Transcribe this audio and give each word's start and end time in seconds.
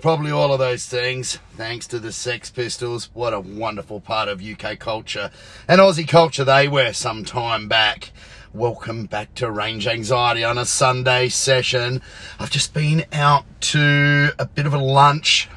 Probably 0.00 0.30
all 0.30 0.50
of 0.50 0.58
those 0.58 0.86
things, 0.86 1.38
thanks 1.56 1.86
to 1.88 1.98
the 1.98 2.10
Sex 2.10 2.50
Pistols. 2.50 3.10
What 3.12 3.34
a 3.34 3.40
wonderful 3.40 4.00
part 4.00 4.30
of 4.30 4.42
UK 4.42 4.78
culture 4.78 5.30
and 5.68 5.78
Aussie 5.78 6.08
culture 6.08 6.42
they 6.42 6.68
were 6.68 6.94
some 6.94 7.22
time 7.22 7.68
back. 7.68 8.10
Welcome 8.54 9.04
back 9.04 9.34
to 9.34 9.50
Range 9.50 9.86
Anxiety 9.86 10.42
on 10.42 10.56
a 10.56 10.64
Sunday 10.64 11.28
session. 11.28 12.00
I've 12.38 12.50
just 12.50 12.72
been 12.72 13.04
out 13.12 13.44
to 13.62 14.30
a 14.38 14.46
bit 14.46 14.64
of 14.64 14.72
a 14.72 14.78
lunch. 14.78 15.50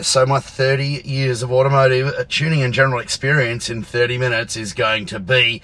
So, 0.00 0.24
my 0.24 0.40
30 0.40 1.02
years 1.04 1.42
of 1.42 1.52
automotive 1.52 2.14
uh, 2.14 2.24
tuning 2.26 2.62
and 2.62 2.72
general 2.72 3.00
experience 3.00 3.68
in 3.68 3.82
30 3.82 4.16
minutes 4.16 4.56
is 4.56 4.72
going 4.72 5.04
to 5.06 5.20
be 5.20 5.60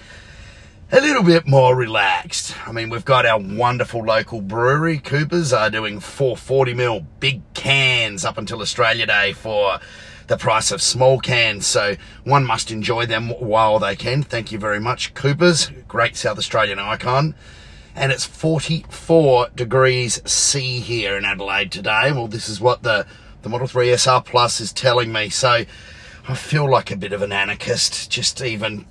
a 0.91 1.01
little 1.01 1.23
bit 1.23 1.47
more 1.47 1.75
relaxed. 1.75 2.55
I 2.67 2.71
mean, 2.71 2.89
we've 2.89 3.05
got 3.05 3.25
our 3.25 3.39
wonderful 3.39 4.03
local 4.03 4.41
brewery, 4.41 4.99
Coopers, 4.99 5.51
are 5.51 5.69
doing 5.69 5.99
440ml 5.99 7.05
big 7.19 7.41
cans 7.53 8.23
up 8.23 8.37
until 8.37 8.61
Australia 8.61 9.07
Day 9.07 9.33
for 9.33 9.79
the 10.27 10.37
price 10.37 10.71
of 10.71 10.81
small 10.81 11.19
cans. 11.19 11.65
So 11.65 11.95
one 12.23 12.45
must 12.45 12.69
enjoy 12.69 13.07
them 13.07 13.29
while 13.29 13.79
they 13.79 13.95
can. 13.95 14.21
Thank 14.21 14.51
you 14.51 14.59
very 14.59 14.79
much, 14.79 15.13
Coopers. 15.15 15.71
Great 15.87 16.15
South 16.15 16.37
Australian 16.37 16.77
icon. 16.77 17.33
And 17.95 18.11
it's 18.11 18.25
44 18.25 19.49
degrees 19.55 20.21
C 20.29 20.79
here 20.81 21.17
in 21.17 21.25
Adelaide 21.25 21.71
today. 21.71 22.11
Well, 22.11 22.27
this 22.27 22.47
is 22.47 22.61
what 22.61 22.83
the, 22.83 23.07
the 23.41 23.49
Model 23.49 23.67
3 23.67 23.91
SR 23.91 24.21
Plus 24.21 24.59
is 24.59 24.71
telling 24.71 25.11
me. 25.11 25.29
So 25.29 25.65
I 26.27 26.33
feel 26.35 26.69
like 26.69 26.91
a 26.91 26.97
bit 26.97 27.13
of 27.13 27.21
an 27.21 27.31
anarchist, 27.31 28.11
just 28.11 28.41
even 28.41 28.85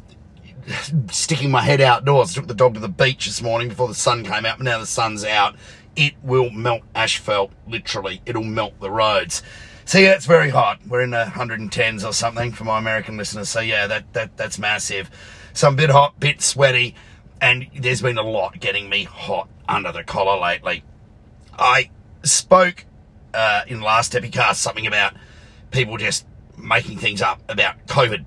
sticking 1.11 1.51
my 1.51 1.63
head 1.63 1.81
outdoors. 1.81 2.35
Took 2.35 2.47
the 2.47 2.55
dog 2.55 2.75
to 2.75 2.81
the 2.81 2.89
beach 2.89 3.27
this 3.27 3.43
morning 3.43 3.69
before 3.69 3.89
the 3.89 3.95
sun 3.95 4.25
came 4.25 4.45
out, 4.47 4.59
but 4.59 4.65
now 4.65 4.79
the 4.79 4.87
sun's 4.87 5.25
out. 5.25 5.57
It 5.97 6.15
will 6.23 6.51
melt 6.51 6.83
asphalt, 6.95 7.53
literally. 7.69 8.21
It'll 8.27 8.43
melt 8.43 8.79
the 8.81 8.91
roads. 8.91 9.43
So 9.85 9.99
yeah, 9.99 10.13
it's 10.13 10.27
very 10.27 10.51
hot. 10.51 10.81
We're 10.87 11.03
in 11.03 11.11
the 11.11 11.25
110s 11.25 12.07
or 12.07 12.13
something 12.13 12.53
for 12.53 12.65
my 12.65 12.79
American 12.79 13.17
listeners. 13.17 13.49
So 13.49 13.61
yeah, 13.61 13.87
that, 13.87 14.13
that 14.15 14.37
that's 14.37 14.59
massive. 14.59 15.11
So 15.53 15.69
I'm 15.69 15.75
a 15.75 15.77
bit 15.77 15.91
hot, 15.91 16.19
bit 16.19 16.41
sweaty, 16.41 16.95
and 17.41 17.67
there's 17.79 18.03
been 18.03 18.19
a 18.19 18.23
lot 18.23 18.59
getting 18.59 18.89
me 18.89 19.05
hot 19.05 19.49
under 19.69 19.93
the 19.93 20.03
collar 20.03 20.41
lately. 20.41 20.83
I 21.57 21.91
spoke 22.23 22.87
uh, 23.35 23.63
in 23.67 23.81
the 23.81 23.85
last 23.85 24.13
Epicast 24.13 24.57
something 24.57 24.87
about 24.87 25.15
people 25.71 25.97
just 25.97 26.27
making 26.57 26.99
things 26.99 27.21
up 27.21 27.43
about 27.49 27.87
COVID 27.87 28.25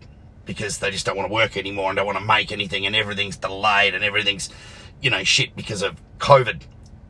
because 0.47 0.79
they 0.79 0.89
just 0.89 1.05
don't 1.05 1.15
want 1.15 1.29
to 1.29 1.33
work 1.33 1.57
anymore 1.57 1.89
and 1.89 1.97
don't 1.97 2.05
want 2.05 2.17
to 2.17 2.23
make 2.23 2.51
anything 2.51 2.85
and 2.85 2.95
everything's 2.95 3.37
delayed 3.37 3.93
and 3.93 4.03
everything's, 4.03 4.49
you 5.01 5.09
know, 5.09 5.23
shit 5.23 5.55
because 5.55 5.83
of 5.83 6.01
COVID. 6.17 6.61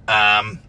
Um, 0.07 0.59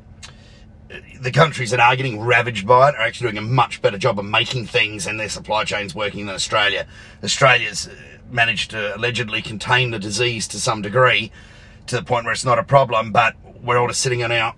the 1.21 1.31
countries 1.31 1.71
that 1.71 1.81
are 1.81 1.97
getting 1.97 2.21
ravaged 2.21 2.67
by 2.67 2.89
it 2.89 2.95
are 2.95 3.03
actually 3.03 3.33
doing 3.33 3.39
a 3.39 3.47
much 3.47 3.83
better 3.83 3.99
job 3.99 4.19
of 4.19 4.25
making 4.25 4.67
things 4.67 5.07
and 5.07 5.19
their 5.19 5.29
supply 5.29 5.65
chains 5.65 5.95
working 5.95 6.27
than 6.27 6.35
Australia. 6.35 6.87
Australia's 7.23 7.89
uh, 7.89 7.95
managed 8.31 8.71
to 8.71 8.97
allegedly 8.97 9.43
contain 9.43 9.91
the 9.91 9.99
disease 9.99 10.47
to 10.49 10.61
some 10.61 10.83
degree 10.83 11.31
to 11.87 11.97
the 11.97 12.03
point 12.03 12.25
where 12.25 12.33
it's 12.33 12.45
not 12.45 12.59
a 12.59 12.63
problem, 12.63 13.13
but 13.13 13.35
we're 13.63 13.79
all 13.79 13.89
just 13.89 14.01
sitting 14.01 14.23
on 14.23 14.31
our 14.33 14.55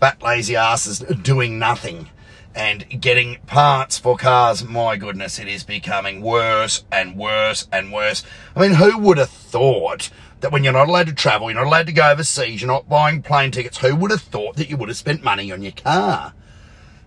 fat 0.00 0.22
lazy 0.22 0.56
asses 0.56 1.00
doing 1.22 1.58
nothing 1.58 2.08
and 2.58 3.00
getting 3.00 3.38
parts 3.46 3.98
for 3.98 4.16
cars, 4.16 4.64
my 4.64 4.96
goodness, 4.96 5.38
it 5.38 5.46
is 5.46 5.62
becoming 5.62 6.20
worse 6.20 6.84
and 6.90 7.16
worse 7.16 7.68
and 7.72 7.92
worse. 7.92 8.24
I 8.56 8.60
mean, 8.60 8.74
who 8.74 8.98
would 8.98 9.16
have 9.16 9.30
thought 9.30 10.10
that 10.40 10.50
when 10.50 10.64
you're 10.64 10.72
not 10.72 10.88
allowed 10.88 11.06
to 11.06 11.14
travel, 11.14 11.48
you're 11.48 11.60
not 11.60 11.68
allowed 11.68 11.86
to 11.86 11.92
go 11.92 12.10
overseas, 12.10 12.60
you're 12.60 12.66
not 12.66 12.88
buying 12.88 13.22
plane 13.22 13.52
tickets, 13.52 13.78
who 13.78 13.94
would 13.94 14.10
have 14.10 14.22
thought 14.22 14.56
that 14.56 14.68
you 14.68 14.76
would 14.76 14.88
have 14.88 14.98
spent 14.98 15.22
money 15.22 15.52
on 15.52 15.62
your 15.62 15.72
car? 15.72 16.34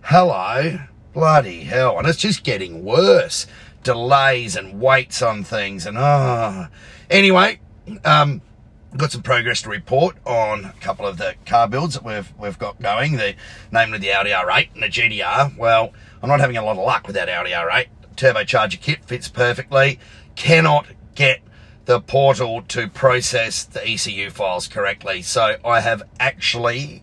Hello? 0.00 0.78
Bloody 1.12 1.64
hell. 1.64 1.98
And 1.98 2.08
it's 2.08 2.18
just 2.18 2.44
getting 2.44 2.82
worse. 2.82 3.46
Delays 3.82 4.56
and 4.56 4.80
waits 4.80 5.20
on 5.20 5.44
things 5.44 5.84
and 5.84 5.98
ah. 5.98 6.70
Oh. 6.70 6.74
Anyway, 7.10 7.60
um, 8.06 8.40
got 8.98 9.12
some 9.12 9.22
progress 9.22 9.62
to 9.62 9.70
report 9.70 10.16
on 10.26 10.66
a 10.66 10.74
couple 10.80 11.06
of 11.06 11.16
the 11.16 11.34
car 11.46 11.68
builds 11.68 11.94
that 11.94 12.04
we've 12.04 12.32
we've 12.38 12.58
got 12.58 12.80
going, 12.80 13.16
the 13.16 13.34
namely 13.70 13.98
the 13.98 14.12
Audi 14.12 14.30
R8 14.30 14.74
and 14.74 14.82
the 14.82 14.88
GTR. 14.88 15.56
Well, 15.56 15.92
I'm 16.22 16.28
not 16.28 16.40
having 16.40 16.56
a 16.56 16.64
lot 16.64 16.76
of 16.76 16.84
luck 16.84 17.06
with 17.06 17.16
that 17.16 17.28
Audi 17.28 17.50
R8. 17.50 17.86
Turbocharger 18.16 18.80
kit 18.80 19.04
fits 19.04 19.28
perfectly. 19.28 19.98
Cannot 20.34 20.86
get 21.14 21.40
the 21.84 22.00
portal 22.00 22.62
to 22.68 22.88
process 22.88 23.64
the 23.64 23.86
ECU 23.86 24.30
files 24.30 24.68
correctly. 24.68 25.22
So 25.22 25.56
I 25.64 25.80
have 25.80 26.02
actually 26.20 27.02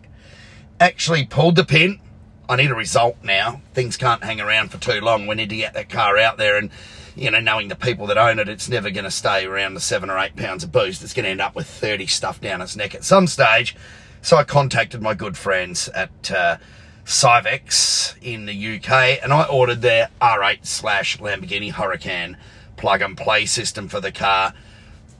actually 0.78 1.26
pulled 1.26 1.56
the 1.56 1.64
pin. 1.64 2.00
I 2.48 2.56
need 2.56 2.70
a 2.70 2.74
result 2.74 3.18
now. 3.22 3.60
Things 3.74 3.96
can't 3.96 4.24
hang 4.24 4.40
around 4.40 4.70
for 4.70 4.78
too 4.78 5.00
long. 5.00 5.26
We 5.26 5.34
need 5.34 5.50
to 5.50 5.56
get 5.56 5.74
that 5.74 5.90
car 5.90 6.18
out 6.18 6.38
there 6.38 6.56
and 6.56 6.70
you 7.16 7.30
know, 7.30 7.40
knowing 7.40 7.68
the 7.68 7.76
people 7.76 8.06
that 8.06 8.18
own 8.18 8.38
it, 8.38 8.48
it's 8.48 8.68
never 8.68 8.90
going 8.90 9.04
to 9.04 9.10
stay 9.10 9.44
around 9.44 9.74
the 9.74 9.80
seven 9.80 10.10
or 10.10 10.18
eight 10.18 10.36
pounds 10.36 10.64
of 10.64 10.72
boost. 10.72 11.02
It's 11.02 11.14
going 11.14 11.24
to 11.24 11.30
end 11.30 11.40
up 11.40 11.54
with 11.54 11.66
30 11.66 12.06
stuff 12.06 12.40
down 12.40 12.60
its 12.60 12.76
neck 12.76 12.94
at 12.94 13.04
some 13.04 13.26
stage. 13.26 13.76
So 14.22 14.36
I 14.36 14.44
contacted 14.44 15.00
my 15.00 15.14
good 15.14 15.36
friends 15.36 15.88
at 15.88 16.30
uh, 16.30 16.58
Syvecs 17.04 18.14
in 18.22 18.46
the 18.46 18.76
UK 18.76 19.22
and 19.22 19.32
I 19.32 19.44
ordered 19.44 19.82
their 19.82 20.10
R8 20.20 20.66
slash 20.66 21.18
Lamborghini 21.18 21.72
Huracan 21.72 22.36
plug 22.76 23.02
and 23.02 23.16
play 23.16 23.46
system 23.46 23.88
for 23.88 24.00
the 24.00 24.12
car. 24.12 24.54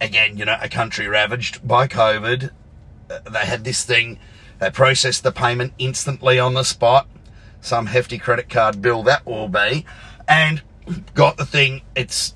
Again, 0.00 0.36
you 0.36 0.44
know, 0.44 0.56
a 0.60 0.68
country 0.68 1.08
ravaged 1.08 1.66
by 1.66 1.86
COVID. 1.88 2.50
Uh, 3.10 3.18
they 3.30 3.40
had 3.40 3.64
this 3.64 3.84
thing, 3.84 4.18
they 4.58 4.70
processed 4.70 5.22
the 5.22 5.32
payment 5.32 5.72
instantly 5.78 6.38
on 6.38 6.54
the 6.54 6.62
spot. 6.62 7.08
Some 7.60 7.86
hefty 7.86 8.18
credit 8.18 8.48
card 8.48 8.80
bill 8.80 9.02
that 9.02 9.26
will 9.26 9.48
be. 9.48 9.84
And 10.28 10.62
got 11.14 11.36
the 11.36 11.46
thing. 11.46 11.82
It's 11.94 12.34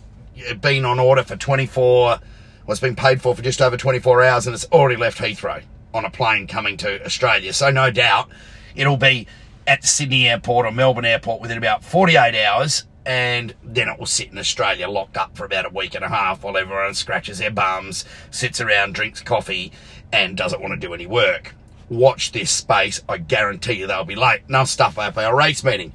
been 0.60 0.84
on 0.84 0.98
order 0.98 1.22
for 1.22 1.36
24, 1.36 2.06
well, 2.06 2.20
it's 2.68 2.80
been 2.80 2.96
paid 2.96 3.20
for 3.22 3.34
for 3.34 3.42
just 3.42 3.60
over 3.60 3.76
24 3.76 4.22
hours 4.22 4.46
and 4.46 4.54
it's 4.54 4.66
already 4.66 4.96
left 4.96 5.18
Heathrow 5.18 5.62
on 5.92 6.04
a 6.04 6.10
plane 6.10 6.46
coming 6.46 6.76
to 6.78 7.04
Australia. 7.04 7.52
So 7.52 7.70
no 7.70 7.90
doubt 7.90 8.28
it'll 8.74 8.96
be 8.96 9.26
at 9.66 9.84
Sydney 9.84 10.28
Airport 10.28 10.66
or 10.66 10.72
Melbourne 10.72 11.04
Airport 11.04 11.40
within 11.40 11.58
about 11.58 11.84
48 11.84 12.34
hours 12.44 12.84
and 13.06 13.54
then 13.62 13.88
it 13.88 13.98
will 13.98 14.06
sit 14.06 14.30
in 14.30 14.38
Australia 14.38 14.88
locked 14.88 15.16
up 15.16 15.36
for 15.36 15.44
about 15.44 15.66
a 15.66 15.68
week 15.68 15.94
and 15.94 16.04
a 16.04 16.08
half 16.08 16.42
while 16.42 16.56
everyone 16.56 16.94
scratches 16.94 17.38
their 17.38 17.50
bums, 17.50 18.04
sits 18.30 18.60
around, 18.60 18.94
drinks 18.94 19.20
coffee 19.20 19.72
and 20.12 20.36
doesn't 20.36 20.60
want 20.60 20.72
to 20.72 20.86
do 20.86 20.94
any 20.94 21.06
work. 21.06 21.54
Watch 21.90 22.32
this 22.32 22.50
space. 22.50 23.02
I 23.08 23.18
guarantee 23.18 23.74
you 23.74 23.86
they'll 23.86 24.04
be 24.04 24.16
late. 24.16 24.40
Enough 24.48 24.68
stuff 24.68 24.98
up 24.98 25.18
our 25.18 25.36
race 25.36 25.62
meeting. 25.62 25.92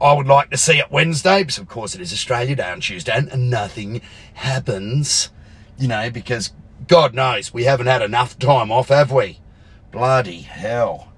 I 0.00 0.14
would 0.14 0.26
like 0.26 0.50
to 0.50 0.56
see 0.56 0.78
it 0.78 0.90
Wednesday, 0.90 1.42
because 1.42 1.58
of 1.58 1.68
course 1.68 1.94
it 1.94 2.00
is 2.00 2.12
Australia 2.12 2.56
Day 2.56 2.70
on 2.70 2.80
Tuesday, 2.80 3.12
and 3.12 3.50
nothing 3.50 4.00
happens, 4.34 5.30
you 5.78 5.88
know, 5.88 6.10
because 6.10 6.52
God 6.88 7.14
knows 7.14 7.52
we 7.52 7.64
haven't 7.64 7.86
had 7.86 8.00
enough 8.00 8.38
time 8.38 8.72
off, 8.72 8.88
have 8.88 9.12
we? 9.12 9.40
Bloody 9.92 10.40
hell. 10.40 11.12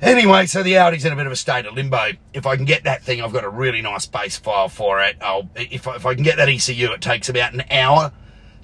Anyway, 0.00 0.46
so 0.46 0.62
the 0.62 0.78
Audi's 0.78 1.04
in 1.04 1.12
a 1.12 1.16
bit 1.16 1.26
of 1.26 1.32
a 1.32 1.36
state 1.36 1.66
of 1.66 1.74
limbo. 1.74 2.10
If 2.32 2.46
I 2.46 2.54
can 2.54 2.64
get 2.64 2.84
that 2.84 3.02
thing, 3.02 3.20
I've 3.20 3.32
got 3.32 3.42
a 3.42 3.48
really 3.48 3.82
nice 3.82 4.06
base 4.06 4.36
file 4.36 4.68
for 4.68 5.00
it. 5.02 5.16
I'll, 5.20 5.48
if, 5.56 5.88
I, 5.88 5.96
if 5.96 6.06
I 6.06 6.14
can 6.14 6.22
get 6.22 6.36
that 6.36 6.48
ECU, 6.48 6.92
it 6.92 7.00
takes 7.00 7.28
about 7.28 7.52
an 7.52 7.64
hour 7.70 8.12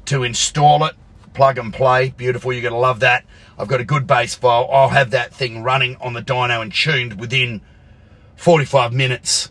to 0.04 0.22
install 0.22 0.84
it. 0.84 0.94
Plug 1.32 1.58
and 1.58 1.74
play. 1.74 2.10
Beautiful. 2.10 2.52
You're 2.52 2.62
going 2.62 2.74
to 2.74 2.78
love 2.78 3.00
that. 3.00 3.24
I've 3.58 3.66
got 3.66 3.80
a 3.80 3.84
good 3.84 4.06
base 4.06 4.36
file. 4.36 4.68
I'll 4.70 4.90
have 4.90 5.10
that 5.10 5.34
thing 5.34 5.64
running 5.64 5.96
on 5.96 6.12
the 6.12 6.22
dyno 6.22 6.62
and 6.62 6.72
tuned 6.72 7.18
within 7.18 7.62
45 8.36 8.92
minutes, 8.92 9.50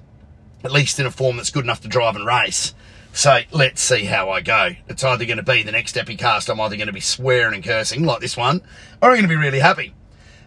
at 0.64 0.72
least 0.72 1.00
in 1.00 1.06
a 1.06 1.12
form 1.12 1.38
that's 1.38 1.52
good 1.52 1.64
enough 1.64 1.82
to 1.82 1.88
drive 1.88 2.16
and 2.16 2.26
race. 2.26 2.74
So 3.12 3.42
let's 3.52 3.82
see 3.82 4.06
how 4.06 4.32
I 4.32 4.42
go. 4.42 4.72
It's 4.88 5.04
either 5.04 5.26
going 5.26 5.38
to 5.38 5.44
be 5.44 5.62
the 5.62 5.72
next 5.72 5.96
Epicast, 5.96 6.50
I'm 6.50 6.60
either 6.60 6.76
going 6.76 6.88
to 6.88 6.94
be 6.94 7.00
swearing 7.00 7.54
and 7.54 7.64
cursing 7.64 8.04
like 8.04 8.22
this 8.22 8.36
one, 8.36 8.62
or 9.02 9.10
I'm 9.10 9.16
going 9.16 9.22
to 9.24 9.28
be 9.28 9.36
really 9.36 9.60
happy. 9.60 9.94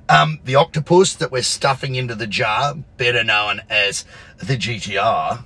Um, 0.08 0.40
the 0.44 0.56
octopus 0.56 1.14
that 1.14 1.30
we're 1.32 1.42
stuffing 1.42 1.94
into 1.94 2.14
the 2.14 2.26
jar, 2.26 2.74
better 2.96 3.24
known 3.24 3.62
as 3.68 4.04
the 4.38 4.56
GTR, 4.56 5.44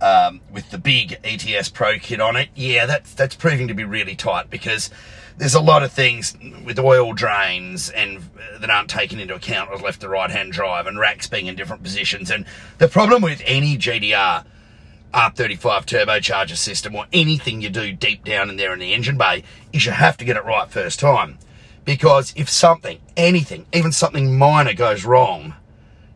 um, 0.00 0.40
with 0.50 0.70
the 0.70 0.78
big 0.78 1.18
ETS 1.24 1.68
Pro 1.68 1.98
kit 1.98 2.20
on 2.20 2.36
it, 2.36 2.48
yeah, 2.54 2.86
that's, 2.86 3.14
that's 3.14 3.34
proving 3.34 3.68
to 3.68 3.74
be 3.74 3.84
really 3.84 4.14
tight 4.14 4.50
because 4.50 4.90
there's 5.36 5.54
a 5.54 5.60
lot 5.60 5.82
of 5.82 5.90
things 5.90 6.36
with 6.64 6.78
oil 6.78 7.14
drains 7.14 7.88
and 7.90 8.18
uh, 8.18 8.58
that 8.58 8.68
aren't 8.68 8.90
taken 8.90 9.18
into 9.18 9.34
account 9.34 9.70
with 9.70 9.80
left 9.82 10.02
to 10.02 10.08
right 10.08 10.30
hand 10.30 10.52
drive 10.52 10.86
and 10.86 10.98
racks 10.98 11.26
being 11.26 11.46
in 11.46 11.56
different 11.56 11.82
positions. 11.82 12.30
And 12.30 12.44
the 12.78 12.88
problem 12.88 13.22
with 13.22 13.42
any 13.46 13.78
GTR 13.78 14.44
R35 15.12 15.86
turbocharger 15.86 16.56
system 16.56 16.94
or 16.94 17.06
anything 17.12 17.60
you 17.60 17.70
do 17.70 17.92
deep 17.92 18.24
down 18.24 18.50
in 18.50 18.56
there 18.56 18.72
in 18.72 18.78
the 18.78 18.92
engine 18.92 19.16
bay 19.16 19.42
is 19.72 19.86
you 19.86 19.92
have 19.92 20.16
to 20.18 20.24
get 20.24 20.36
it 20.36 20.44
right 20.44 20.70
first 20.70 21.00
time. 21.00 21.38
Because 21.84 22.32
if 22.36 22.48
something, 22.48 23.00
anything, 23.16 23.66
even 23.72 23.92
something 23.92 24.36
minor 24.36 24.74
goes 24.74 25.04
wrong, 25.04 25.54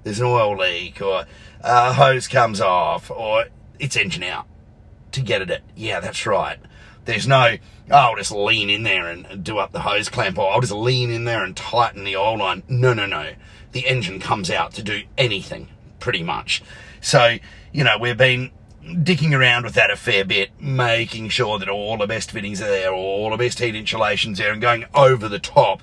there's 0.04 0.20
an 0.20 0.26
oil 0.26 0.56
leak 0.56 1.00
or 1.00 1.24
a 1.62 1.94
hose 1.94 2.28
comes 2.28 2.60
off 2.60 3.10
or 3.10 3.46
it's 3.78 3.96
engine 3.96 4.22
out 4.22 4.46
to 5.12 5.20
get 5.20 5.42
at 5.42 5.50
it. 5.50 5.62
Yeah, 5.74 6.00
that's 6.00 6.26
right. 6.26 6.58
There's 7.04 7.26
no, 7.26 7.56
oh, 7.90 7.94
I'll 7.94 8.16
just 8.16 8.32
lean 8.32 8.70
in 8.70 8.82
there 8.82 9.06
and 9.08 9.44
do 9.44 9.58
up 9.58 9.72
the 9.72 9.80
hose 9.80 10.08
clamp, 10.08 10.38
or 10.38 10.50
I'll 10.50 10.60
just 10.60 10.72
lean 10.72 11.10
in 11.10 11.24
there 11.24 11.44
and 11.44 11.56
tighten 11.56 12.04
the 12.04 12.16
oil 12.16 12.38
line. 12.38 12.62
No, 12.68 12.94
no, 12.94 13.06
no. 13.06 13.32
The 13.72 13.86
engine 13.86 14.20
comes 14.20 14.50
out 14.50 14.72
to 14.74 14.82
do 14.82 15.02
anything 15.18 15.68
pretty 16.00 16.22
much. 16.22 16.62
So, 17.00 17.36
you 17.72 17.84
know, 17.84 17.98
we've 17.98 18.16
been 18.16 18.50
dicking 18.84 19.38
around 19.38 19.64
with 19.64 19.74
that 19.74 19.90
a 19.90 19.96
fair 19.96 20.24
bit, 20.24 20.50
making 20.60 21.28
sure 21.28 21.58
that 21.58 21.68
all 21.68 21.96
the 21.98 22.06
best 22.06 22.30
fittings 22.30 22.60
are 22.60 22.68
there, 22.68 22.92
all 22.92 23.30
the 23.30 23.36
best 23.36 23.58
heat 23.58 23.74
insulation's 23.74 24.38
there, 24.38 24.52
and 24.52 24.60
going 24.60 24.84
over 24.94 25.28
the 25.28 25.38
top, 25.38 25.82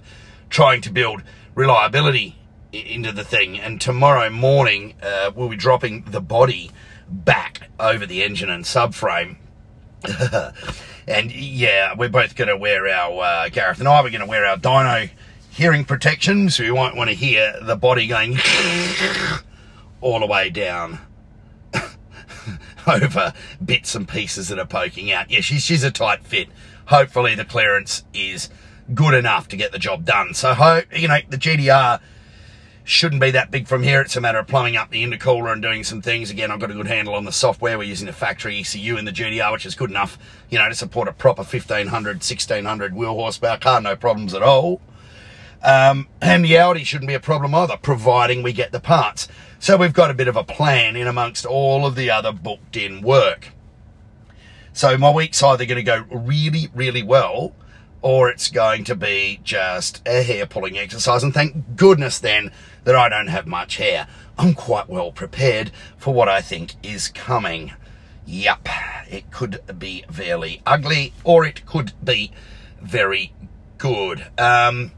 trying 0.50 0.82
to 0.82 0.92
build 0.92 1.24
reliability 1.56 2.38
into 2.72 3.12
the 3.12 3.24
thing. 3.24 3.60
And 3.60 3.82
tomorrow 3.82 4.30
morning, 4.30 4.96
uh, 5.02 5.32
we'll 5.36 5.50
be 5.50 5.56
dropping 5.56 6.04
the 6.04 6.22
body 6.22 6.72
back 7.12 7.69
over 7.80 8.06
the 8.06 8.24
engine 8.24 8.50
and 8.50 8.63
subframe. 8.63 9.38
and 11.08 11.31
yeah, 11.31 11.94
we're 11.96 12.10
both 12.10 12.36
going 12.36 12.48
to 12.48 12.58
wear 12.58 12.88
our, 12.88 13.22
uh, 13.24 13.50
Gareth 13.50 13.80
and 13.80 13.88
I, 13.88 14.02
we're 14.02 14.10
going 14.10 14.22
to 14.22 14.28
wear 14.28 14.46
our 14.46 14.58
dyno 14.58 15.10
hearing 15.50 15.86
protection, 15.86 16.50
so 16.50 16.63
we 16.63 16.72
won't 16.72 16.96
want 16.96 17.10
to 17.10 17.16
hear 17.16 17.54
the 17.62 17.75
body 17.75 18.08
going 18.08 18.38
all 20.02 20.19
the 20.19 20.25
way 20.25 20.50
down 20.50 21.00
over 22.88 23.34
bits 23.63 23.94
and 23.94 24.08
pieces 24.08 24.48
that 24.48 24.58
are 24.58 24.66
poking 24.66 25.12
out. 25.12 25.30
Yeah, 25.30 25.42
she's, 25.42 25.63
she's 25.63 25.84
a 25.84 25.92
tight 25.92 26.24
fit. 26.24 26.48
Hopefully 26.86 27.36
the 27.36 27.46
clearance 27.46 28.04
is 28.13 28.50
good 28.94 29.13
enough 29.13 29.48
to 29.50 29.58
get 29.58 29.72
the 29.72 29.80
job 29.80 30.06
done. 30.06 30.34
So, 30.34 30.54
hope, 30.54 30.86
you 30.98 31.08
know, 31.08 31.19
the 31.30 31.38
GTR 31.38 32.02
shouldn't 32.83 33.22
be 33.22 33.31
that 33.31 33.51
big 33.51 33.68
from 33.68 33.83
here. 33.83 34.01
It's 34.01 34.16
a 34.16 34.22
matter 34.22 34.39
of 34.39 34.48
plumbing 34.48 34.75
up 34.75 34.89
the 34.89 35.04
intercooler 35.04 35.51
and 35.51 35.62
doing 35.62 35.83
some 35.83 36.01
things. 36.01 36.31
Again, 36.31 36.51
I've 36.51 36.60
got 36.60 36.72
a 36.72 36.74
good 36.74 36.88
handle 36.88 37.13
on 37.13 37.25
the 37.25 37.31
software. 37.31 37.78
We're 37.78 37.83
using 37.83 38.07
a 38.07 38.13
factory 38.13 38.60
ECU 38.60 38.98
in 38.98 39.06
the 39.06 39.12
GTR, 39.12 39.51
which 39.51 39.66
is 39.66 39.75
good 39.75 39.89
enough, 39.89 40.18
you 40.50 40.57
know, 40.57 40.68
to 40.68 40.75
support 40.75 41.07
a 41.07 41.13
proper 41.13 41.42
1500, 41.42 41.92
1600 41.92 42.95
wheel 42.95 43.13
horsepower 43.13 43.57
car. 43.57 43.81
No 43.81 43.95
problems 43.95 44.33
at 44.33 44.42
all. 44.42 44.81
Um, 45.63 46.07
and 46.22 46.44
the 46.44 46.57
Audi 46.57 46.83
shouldn't 46.83 47.07
be 47.07 47.13
a 47.13 47.19
problem 47.19 47.54
either, 47.54 47.78
providing 47.78 48.42
we 48.42 48.51
get 48.51 48.72
the 48.72 48.80
parts. 48.80 49.27
So 49.60 49.77
we've 49.77 49.94
got 49.94 50.10
a 50.10 50.16
bit 50.16 50.27
of 50.27 50.36
a 50.36 50.44
plan 50.44 50.95
in 50.95 51.07
amongst 51.07 51.45
all 51.45 51.86
of 51.86 51.95
the 51.95 52.10
other 52.10 52.31
booked 52.31 52.75
in 52.75 53.01
work. 53.01 53.50
So 54.74 54.98
my 54.98 55.12
week's 55.12 55.44
either 55.44 55.66
going 55.66 55.77
to 55.77 55.84
go 55.84 56.06
really, 56.10 56.69
really 56.74 57.04
well, 57.04 57.54
or 58.01 58.30
it's 58.30 58.50
going 58.50 58.84
to 58.86 58.95
be 58.95 59.39
just 59.44 60.01
a 60.07 60.24
hair 60.24 60.48
pulling 60.48 60.77
exercise. 60.77 61.24
And 61.24 61.34
thank 61.34 61.75
goodness 61.75 62.18
then 62.18 62.51
that 62.83 62.95
I 62.95 63.10
don't 63.10 63.28
have 63.28 63.48
much 63.48 63.78
hair. 63.78 64.07
I'm 64.38 64.54
quite 64.54 64.89
well 64.89 65.12
prepared 65.12 65.72
for 65.98 66.13
what 66.13 66.28
I 66.28 66.42
think 66.42 66.75
is 66.83 67.07
coming. 67.07 67.74
Yup, 68.25 68.68
it 69.10 69.30
could 69.31 69.62
be 69.78 70.04
fairly 70.12 70.62
ugly, 70.66 71.13
or 71.24 71.45
it 71.45 71.66
could 71.66 71.94
be 72.04 72.31
very 72.81 73.33
good. 73.78 74.28
Um, 74.38 74.92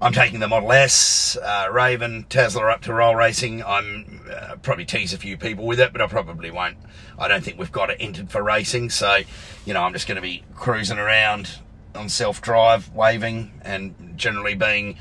I'm 0.00 0.12
taking 0.12 0.40
the 0.40 0.48
Model 0.48 0.72
S, 0.72 1.38
uh, 1.38 1.68
Raven, 1.72 2.26
Tesla 2.28 2.66
up 2.66 2.82
to 2.82 2.92
roll 2.92 3.14
racing. 3.14 3.64
I'm 3.64 4.20
uh, 4.30 4.56
probably 4.56 4.84
tease 4.84 5.14
a 5.14 5.18
few 5.18 5.38
people 5.38 5.64
with 5.64 5.80
it, 5.80 5.92
but 5.92 6.02
I 6.02 6.06
probably 6.06 6.50
won't. 6.50 6.76
I 7.18 7.28
don't 7.28 7.42
think 7.42 7.58
we've 7.58 7.72
got 7.72 7.88
it 7.88 7.96
entered 7.98 8.30
for 8.30 8.42
racing, 8.42 8.90
so 8.90 9.20
you 9.64 9.72
know 9.72 9.82
I'm 9.82 9.94
just 9.94 10.06
going 10.06 10.16
to 10.16 10.22
be 10.22 10.44
cruising 10.54 10.98
around 10.98 11.60
on 11.94 12.10
self-drive, 12.10 12.92
waving, 12.92 13.52
and 13.62 14.12
generally 14.16 14.54
being 14.54 14.98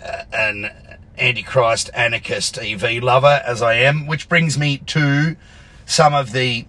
uh, 0.00 0.22
an 0.32 0.70
antichrist 1.18 1.90
anarchist 1.94 2.58
EV 2.58 3.02
lover 3.02 3.42
as 3.44 3.62
I 3.62 3.74
am, 3.74 4.06
which 4.06 4.28
brings 4.28 4.58
me 4.58 4.78
to 4.78 5.36
some 5.84 6.14
of 6.14 6.32
the 6.32 6.66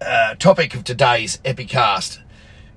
uh, 0.00 0.34
topic 0.36 0.74
of 0.74 0.84
today's 0.84 1.38
epicast 1.44 2.18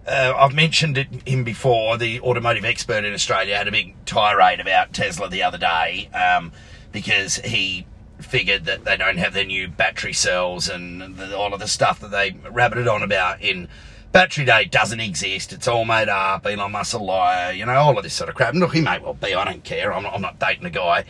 uh, 0.08 0.34
I've 0.38 0.54
mentioned 0.54 0.98
it 0.98 1.08
him 1.28 1.44
before. 1.44 1.98
The 1.98 2.22
automotive 2.22 2.66
expert 2.66 3.04
in 3.04 3.14
Australia 3.14 3.58
had 3.58 3.68
a 3.68 3.72
big 3.72 3.96
tirade 4.06 4.60
about 4.60 4.94
Tesla 4.94 5.30
the 5.30 5.44
other 5.44 5.58
day 5.58 6.10
um, 6.14 6.52
because 6.92 7.38
he 7.38 7.86
figured 8.20 8.66
that 8.66 8.86
they 8.86 8.98
don't 8.98 9.18
have 9.18 9.34
their 9.34 9.46
new 9.46 9.68
battery 9.68 10.14
cells 10.14 10.70
and 10.70 11.18
the, 11.18 11.36
all 11.36 11.54
of 11.54 11.60
the 11.60 11.68
stuff 11.68 12.00
that 12.00 12.12
they 12.12 12.32
rabbited 12.32 12.92
on 12.92 13.04
about 13.04 13.42
in 13.42 13.68
Battery 14.16 14.46
Day 14.46 14.64
doesn't 14.64 15.02
exist. 15.02 15.52
It's 15.52 15.68
all 15.68 15.84
made 15.84 16.08
up. 16.08 16.46
Elon 16.46 16.72
Musk's 16.72 16.94
a 16.94 17.00
liar. 17.00 17.52
You 17.52 17.66
know, 17.66 17.74
all 17.74 17.98
of 17.98 18.04
this 18.06 18.14
sort 18.14 18.30
of 18.30 18.36
crap. 18.36 18.54
Look, 18.54 18.74
he 18.74 18.80
may 18.80 18.98
well 18.98 19.14
be. 19.14 19.34
I 19.34 19.44
don't 19.44 19.62
care. 19.62 19.94
I'm 19.94 20.04
not, 20.04 20.14
I'm 20.14 20.22
not 20.22 20.40
dating 20.40 20.64
a 20.64 20.70
guy. 20.70 21.04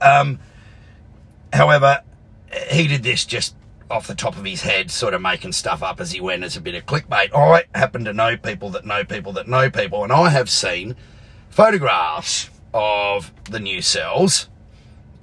Um, 0.00 0.38
however, 1.52 2.04
he 2.70 2.86
did 2.86 3.02
this 3.02 3.24
just 3.24 3.56
off 3.90 4.06
the 4.06 4.14
top 4.14 4.36
of 4.38 4.44
his 4.44 4.62
head, 4.62 4.92
sort 4.92 5.12
of 5.12 5.22
making 5.22 5.54
stuff 5.54 5.82
up 5.82 6.00
as 6.00 6.12
he 6.12 6.20
went 6.20 6.44
as 6.44 6.56
a 6.56 6.60
bit 6.60 6.76
of 6.76 6.86
clickbait. 6.86 7.34
I 7.34 7.64
happen 7.76 8.04
to 8.04 8.12
know 8.12 8.36
people 8.36 8.70
that 8.70 8.86
know 8.86 9.02
people 9.02 9.32
that 9.32 9.48
know 9.48 9.68
people, 9.68 10.04
and 10.04 10.12
I 10.12 10.28
have 10.28 10.48
seen 10.48 10.94
photographs 11.50 12.48
of 12.72 13.32
the 13.50 13.58
new 13.58 13.82
cells. 13.82 14.48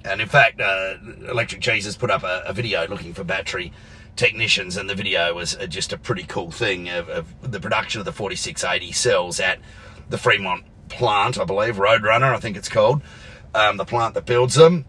And 0.04 0.20
in 0.20 0.28
fact, 0.28 0.60
uh, 0.60 0.96
Electric 1.30 1.62
Jesus 1.62 1.96
put 1.96 2.10
up 2.10 2.22
a, 2.22 2.42
a, 2.44 2.52
video 2.52 2.86
looking 2.86 3.14
for 3.14 3.24
battery 3.24 3.72
technicians, 4.16 4.76
and 4.76 4.88
the 4.88 4.94
video 4.94 5.34
was 5.34 5.56
just 5.68 5.92
a 5.92 5.98
pretty 5.98 6.24
cool 6.24 6.50
thing 6.50 6.88
of, 6.88 7.08
of 7.08 7.52
the 7.52 7.60
production 7.60 8.00
of 8.00 8.04
the 8.04 8.12
4680 8.12 8.92
cells 8.92 9.40
at 9.40 9.58
the 10.08 10.18
Fremont 10.18 10.64
plant, 10.88 11.38
I 11.38 11.44
believe, 11.44 11.76
Roadrunner, 11.76 12.34
I 12.34 12.38
think 12.38 12.56
it's 12.56 12.68
called, 12.68 13.02
um, 13.54 13.76
the 13.76 13.84
plant 13.84 14.14
that 14.14 14.26
builds 14.26 14.54
them 14.54 14.84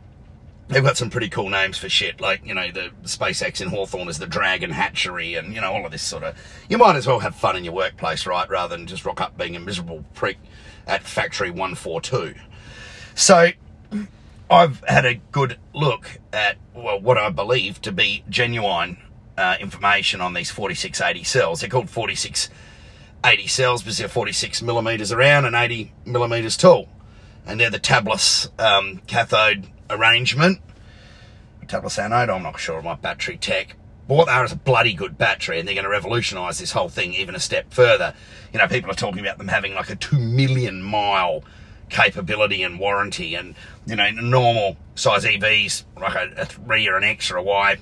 they've 0.67 0.83
got 0.83 0.97
some 0.97 1.09
pretty 1.09 1.29
cool 1.29 1.49
names 1.49 1.77
for 1.77 1.89
shit, 1.89 2.19
like, 2.19 2.45
you 2.45 2.53
know, 2.53 2.71
the 2.71 2.91
SpaceX 3.03 3.61
in 3.61 3.69
Hawthorne 3.69 4.07
is 4.07 4.17
the 4.17 4.27
Dragon 4.27 4.71
Hatchery, 4.71 5.35
and, 5.35 5.53
you 5.53 5.61
know, 5.61 5.71
all 5.71 5.85
of 5.85 5.91
this 5.91 6.01
sort 6.01 6.23
of. 6.23 6.35
You 6.69 6.77
might 6.77 6.95
as 6.95 7.07
well 7.07 7.19
have 7.19 7.35
fun 7.35 7.55
in 7.55 7.63
your 7.63 7.73
workplace, 7.73 8.25
right, 8.25 8.49
rather 8.49 8.75
than 8.75 8.87
just 8.87 9.05
rock 9.05 9.21
up 9.21 9.37
being 9.37 9.55
a 9.55 9.59
miserable 9.59 10.03
prick 10.13 10.37
at 10.87 11.03
Factory 11.03 11.49
142. 11.49 12.35
So, 13.13 13.49
I've 14.49 14.83
had 14.87 15.05
a 15.05 15.15
good 15.31 15.57
look 15.73 16.19
at, 16.33 16.57
well, 16.73 16.99
what 16.99 17.17
I 17.17 17.29
believe 17.29 17.81
to 17.83 17.91
be 17.91 18.23
genuine 18.29 18.97
uh, 19.37 19.55
information 19.59 20.21
on 20.21 20.33
these 20.33 20.51
4680 20.51 21.23
cells. 21.23 21.59
They're 21.61 21.69
called 21.69 21.89
4680 21.89 23.47
cells 23.47 23.83
because 23.83 23.97
they're 23.97 24.07
46 24.07 24.61
millimeters 24.61 25.11
around 25.11 25.45
and 25.45 25.55
80 25.55 25.93
millimeters 26.05 26.57
tall. 26.57 26.89
And 27.45 27.59
they're 27.59 27.69
the 27.69 27.79
tabless 27.79 28.49
um, 28.59 29.01
cathode 29.07 29.67
arrangement. 29.89 30.59
Tabless 31.67 31.97
anode, 31.97 32.29
I'm 32.29 32.43
not 32.43 32.59
sure 32.59 32.77
of 32.77 32.85
my 32.85 32.95
battery 32.95 33.37
tech. 33.37 33.75
But 34.07 34.15
what 34.15 34.25
they 34.25 34.33
are 34.33 34.45
is 34.45 34.51
a 34.51 34.55
bloody 34.55 34.93
good 34.93 35.17
battery, 35.17 35.57
and 35.57 35.67
they're 35.67 35.73
going 35.73 35.85
to 35.85 35.89
revolutionise 35.89 36.59
this 36.59 36.73
whole 36.73 36.89
thing 36.89 37.15
even 37.15 37.33
a 37.33 37.39
step 37.39 37.73
further. 37.73 38.13
You 38.53 38.59
know, 38.59 38.67
people 38.67 38.91
are 38.91 38.95
talking 38.95 39.19
about 39.19 39.39
them 39.39 39.47
having 39.47 39.73
like 39.73 39.89
a 39.89 39.95
two 39.95 40.19
million 40.19 40.83
mile 40.83 41.43
capability 41.89 42.61
and 42.61 42.79
warranty, 42.79 43.33
and 43.33 43.55
you 43.87 43.95
know, 43.95 44.07
normal 44.11 44.77
size 44.93 45.25
EVs 45.25 45.85
like 45.99 46.13
a, 46.13 46.41
a 46.41 46.45
three 46.45 46.87
or 46.87 46.97
an 46.97 47.03
X 47.03 47.31
or 47.31 47.37
a 47.37 47.43
Y 47.43 47.77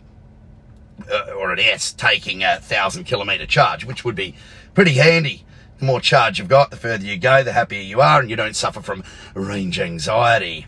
uh, 1.11 1.33
or 1.37 1.51
an 1.51 1.59
S 1.59 1.91
taking 1.91 2.43
a 2.43 2.59
thousand 2.59 3.05
kilometre 3.05 3.45
charge, 3.45 3.85
which 3.85 4.03
would 4.05 4.15
be 4.15 4.35
pretty 4.73 4.93
handy. 4.93 5.45
The 5.79 5.85
more 5.85 5.99
charge 5.99 6.39
you've 6.39 6.47
got, 6.47 6.69
the 6.69 6.77
further 6.77 7.05
you 7.05 7.17
go, 7.17 7.43
the 7.43 7.53
happier 7.53 7.81
you 7.81 8.01
are, 8.01 8.19
and 8.19 8.29
you 8.29 8.35
don't 8.35 8.55
suffer 8.55 8.81
from 8.81 9.03
range 9.33 9.79
anxiety. 9.79 10.67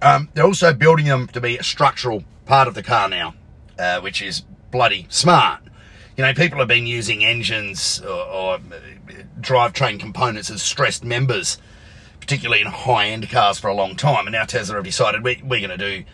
Um, 0.00 0.28
they're 0.34 0.44
also 0.44 0.72
building 0.72 1.06
them 1.06 1.28
to 1.28 1.40
be 1.40 1.56
a 1.56 1.62
structural 1.62 2.24
part 2.46 2.68
of 2.68 2.74
the 2.74 2.82
car 2.82 3.08
now, 3.08 3.34
uh, 3.78 4.00
which 4.00 4.22
is 4.22 4.42
bloody 4.70 5.06
smart. 5.08 5.62
You 6.16 6.24
know, 6.24 6.32
people 6.34 6.58
have 6.60 6.68
been 6.68 6.86
using 6.86 7.24
engines 7.24 8.00
or, 8.00 8.24
or 8.24 8.58
drivetrain 9.40 9.98
components 9.98 10.50
as 10.50 10.62
stressed 10.62 11.04
members, 11.04 11.58
particularly 12.20 12.60
in 12.60 12.68
high-end 12.68 13.28
cars 13.30 13.58
for 13.58 13.68
a 13.68 13.74
long 13.74 13.96
time. 13.96 14.26
And 14.26 14.32
now 14.32 14.44
Tesla 14.44 14.76
have 14.76 14.84
decided 14.84 15.24
we, 15.24 15.42
we're 15.42 15.66
going 15.66 15.76
to 15.76 15.98
do 15.98 16.04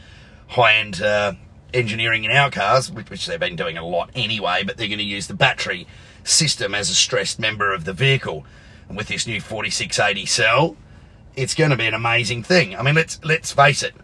high-end 0.48 1.02
uh, 1.02 1.34
engineering 1.74 2.24
in 2.24 2.32
our 2.32 2.50
cars, 2.50 2.90
which, 2.90 3.26
they've 3.26 3.40
been 3.40 3.56
doing 3.56 3.78
a 3.78 3.86
lot 3.86 4.10
anyway, 4.14 4.62
but 4.64 4.76
they're 4.76 4.88
going 4.88 4.98
to 4.98 5.04
use 5.04 5.26
the 5.26 5.34
battery 5.34 5.86
system 6.24 6.74
as 6.74 6.90
a 6.90 6.94
stressed 6.94 7.38
member 7.38 7.72
of 7.72 7.84
the 7.84 7.92
vehicle. 7.92 8.44
And 8.88 8.96
with 8.96 9.08
this 9.08 9.26
new 9.26 9.40
4680 9.40 10.26
cell, 10.26 10.76
it's 11.36 11.54
going 11.54 11.70
to 11.70 11.76
be 11.76 11.86
an 11.86 11.94
amazing 11.94 12.42
thing. 12.42 12.76
I 12.76 12.82
mean, 12.82 12.94
let's 12.94 13.20
let's 13.24 13.52
face 13.52 13.82
it, 13.82 13.94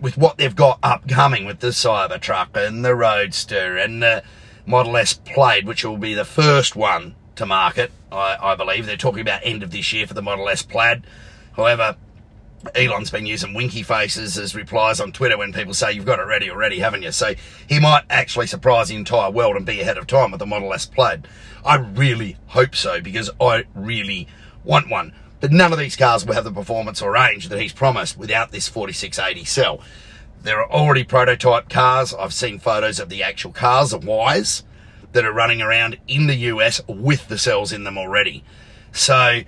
with 0.00 0.16
what 0.16 0.38
they've 0.38 0.56
got 0.56 0.78
upcoming 0.82 1.44
with 1.44 1.60
the 1.60 1.68
Cybertruck 1.68 2.56
and 2.56 2.84
the 2.84 2.94
Roadster 2.94 3.76
and 3.76 4.02
the 4.02 4.22
Model 4.66 4.96
S 4.96 5.14
Plaid, 5.14 5.66
which 5.66 5.84
will 5.84 5.98
be 5.98 6.14
the 6.14 6.24
first 6.24 6.74
one 6.74 7.14
to 7.36 7.46
market, 7.46 7.90
I, 8.10 8.36
I 8.40 8.54
believe. 8.54 8.86
They're 8.86 8.96
talking 8.96 9.20
about 9.20 9.40
end 9.44 9.62
of 9.62 9.70
this 9.70 9.92
year 9.92 10.06
for 10.06 10.14
the 10.14 10.22
Model 10.22 10.48
S 10.48 10.62
Plaid. 10.62 11.04
However, 11.52 11.96
Elon's 12.74 13.10
been 13.10 13.26
using 13.26 13.54
winky 13.54 13.82
faces 13.82 14.36
as 14.36 14.54
replies 14.54 15.00
on 15.00 15.12
Twitter 15.12 15.38
when 15.38 15.52
people 15.52 15.72
say, 15.72 15.92
you've 15.92 16.04
got 16.04 16.18
it 16.18 16.26
ready 16.26 16.50
already, 16.50 16.78
haven't 16.80 17.02
you? 17.02 17.12
So 17.12 17.34
he 17.66 17.80
might 17.80 18.04
actually 18.10 18.46
surprise 18.46 18.88
the 18.88 18.96
entire 18.96 19.30
world 19.30 19.56
and 19.56 19.64
be 19.64 19.80
ahead 19.80 19.96
of 19.96 20.06
time 20.06 20.30
with 20.30 20.40
the 20.40 20.46
Model 20.46 20.72
S 20.74 20.86
Plaid. 20.86 21.26
I 21.64 21.76
really 21.76 22.36
hope 22.48 22.74
so 22.74 23.00
because 23.00 23.30
I 23.40 23.64
really 23.74 24.28
want 24.64 24.90
one. 24.90 25.14
But 25.40 25.52
none 25.52 25.72
of 25.72 25.78
these 25.78 25.96
cars 25.96 26.26
will 26.26 26.34
have 26.34 26.44
the 26.44 26.52
performance 26.52 27.00
or 27.00 27.12
range 27.12 27.48
that 27.48 27.60
he's 27.60 27.72
promised 27.72 28.18
without 28.18 28.52
this 28.52 28.68
4680 28.68 29.44
cell. 29.46 29.80
There 30.42 30.58
are 30.58 30.70
already 30.70 31.04
prototype 31.04 31.70
cars. 31.70 32.12
I've 32.12 32.34
seen 32.34 32.58
photos 32.58 33.00
of 33.00 33.08
the 33.08 33.22
actual 33.22 33.52
cars, 33.52 33.90
the 33.90 34.00
Ys, 34.00 34.64
that 35.12 35.24
are 35.24 35.32
running 35.32 35.62
around 35.62 35.98
in 36.06 36.26
the 36.26 36.36
US 36.36 36.82
with 36.86 37.28
the 37.28 37.38
cells 37.38 37.72
in 37.72 37.84
them 37.84 37.96
already. 37.96 38.44
So 38.92 39.40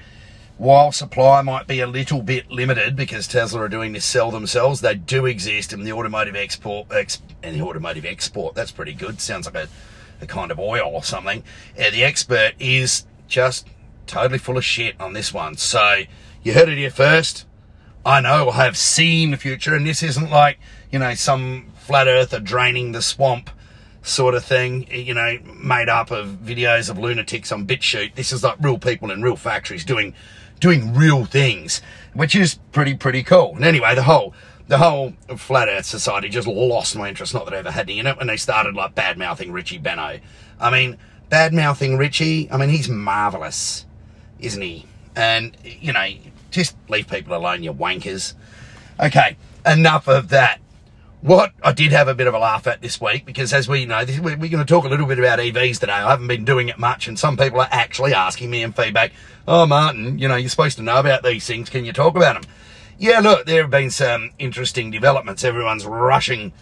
while 0.63 0.93
supply 0.93 1.43
might 1.43 1.67
be 1.67 1.81
a 1.81 1.87
little 1.89 2.23
bit 2.23 2.49
limited 2.49 2.95
because 2.95 3.27
Tesla 3.27 3.63
are 3.63 3.69
doing 3.69 3.91
this 3.91 4.05
cell 4.05 4.31
themselves, 4.31 4.81
they 4.81 4.95
do 4.95 5.27
exist 5.27 5.73
in 5.73 5.83
the 5.83 5.93
automotive 5.93 6.37
export 6.37 6.87
ex, 6.93 7.21
and 7.43 7.57
the 7.57 7.65
automotive 7.65 8.05
export. 8.05 8.55
That's 8.55 8.71
pretty 8.71 8.93
good. 8.93 9.21
Sounds 9.21 9.47
like 9.47 9.57
a, 9.57 9.69
a 10.21 10.27
kind 10.29 10.53
of 10.53 10.61
oil 10.61 10.89
or 10.95 11.03
something. 11.03 11.43
Yeah, 11.77 11.91
the 11.91 12.05
expert 12.05 12.53
is 12.61 13.07
just 13.27 13.67
totally 14.07 14.39
full 14.39 14.57
of 14.57 14.65
shit 14.65 14.95
on 15.01 15.15
this 15.15 15.35
one. 15.35 15.57
So 15.57 16.05
you 16.45 16.55
heard 16.55 16.69
it 16.69 16.79
here 16.79 16.91
first. 16.91 17.45
I 18.07 18.21
know 18.21 18.51
I 18.51 18.65
have 18.65 18.77
seen 18.77 19.33
the 19.33 19.37
future, 19.39 19.75
and 19.75 19.85
this 19.85 20.01
isn't 20.01 20.31
like 20.31 20.61
you 20.93 21.01
know 21.01 21.15
some 21.15 21.73
flat 21.75 22.07
earther 22.07 22.39
draining 22.39 22.93
the 22.93 23.03
swamp 23.03 23.51
sort 24.03 24.37
of 24.37 24.45
thing, 24.45 24.87
you 24.93 25.15
know, 25.15 25.39
made 25.61 25.89
up 25.89 26.13
of 26.13 26.29
videos 26.45 26.89
of 26.89 26.99
lunatics 26.99 27.51
on 27.51 27.67
BitChute. 27.67 28.15
This 28.15 28.33
is 28.33 28.45
like 28.45 28.59
real 28.61 28.79
people 28.79 29.11
in 29.11 29.23
real 29.23 29.37
factories 29.37 29.85
doing 29.85 30.15
doing 30.63 30.95
real 30.95 31.25
things, 31.25 31.83
which 32.15 32.37
is 32.37 32.55
pretty, 32.71 32.95
pretty 32.95 33.23
cool. 33.25 33.53
And 33.57 33.65
anyway, 33.65 33.97
the 33.97 34.05
whole, 34.05 34.33
the 34.69 34.79
whole 34.79 35.13
Flat 35.37 35.69
Earth 35.69 35.85
Society 35.85 36.29
just 36.29 36.47
lost 36.47 36.97
my 36.97 37.09
interest. 37.09 37.35
Not 37.35 37.47
that 37.47 37.55
I 37.55 37.59
ever 37.59 37.73
had 37.73 37.91
any 37.91 37.99
in 37.99 38.07
it 38.07 38.17
when 38.17 38.29
they 38.29 38.37
started 38.37 38.75
like 38.75 38.95
bad 38.95 39.19
mouthing 39.19 39.53
Richie 39.53 39.81
Benaud. 39.81 40.21
I 40.61 40.71
mean, 40.71 40.97
bad 41.29 41.53
mouthing 41.53 41.99
Richie, 41.99 42.49
I 42.51 42.57
mean, 42.57 42.69
he's 42.69 42.89
marvelous, 42.89 43.85
isn't 44.39 44.63
he? 44.63 44.87
And, 45.17 45.57
you 45.65 45.93
know, 45.93 46.07
just 46.53 46.77
leave 46.89 47.09
people 47.09 47.37
alone, 47.37 47.65
you 47.65 47.75
wankers. 47.75 48.35
Okay, 49.01 49.37
enough 49.67 50.07
of 50.07 50.29
that. 50.29 50.61
What 51.23 51.53
I 51.63 51.71
did 51.71 51.93
have 51.93 52.09
a 52.09 52.17
bit 52.17 52.27
of 52.27 52.35
a 52.35 52.39
laugh 52.41 52.67
at 52.67 52.83
this 52.83 53.01
week, 53.01 53.25
because 53.25 53.53
as 53.53 53.69
we 53.69 53.87
know, 53.87 54.05
this, 54.05 54.19
we're, 54.19 54.37
going 54.37 54.59
to 54.59 54.65
talk 54.65 54.85
a 54.85 54.89
little 54.89 55.07
bit 55.07 55.21
about 55.21 55.39
EVs 55.39 55.79
today. 55.79 55.93
I 55.93 56.11
haven't 56.11 56.27
been 56.27 56.45
doing 56.45 56.69
it 56.69 56.81
much, 56.81 57.07
and 57.07 57.17
some 57.17 57.37
people 57.37 57.61
are 57.61 57.69
actually 57.71 58.13
asking 58.13 58.51
me 58.51 58.65
in 58.65 58.73
feedback, 58.73 59.13
oh, 59.47 59.65
Martin, 59.65 60.19
you 60.19 60.27
know, 60.27 60.35
you're 60.35 60.49
supposed 60.49 60.79
to 60.79 60.83
know 60.83 60.99
about 60.99 61.23
these 61.23 61.47
things. 61.47 61.71
Can 61.71 61.85
you 61.85 61.93
talk 61.93 62.17
about 62.17 62.43
them? 62.43 62.51
Yeah, 62.99 63.21
look, 63.21 63.47
there 63.47 63.63
have 63.63 63.71
been 63.71 63.91
some 63.91 64.33
interesting 64.41 64.91
developments. 64.91 65.45
Everyone's 65.45 65.87
rushing 65.87 66.53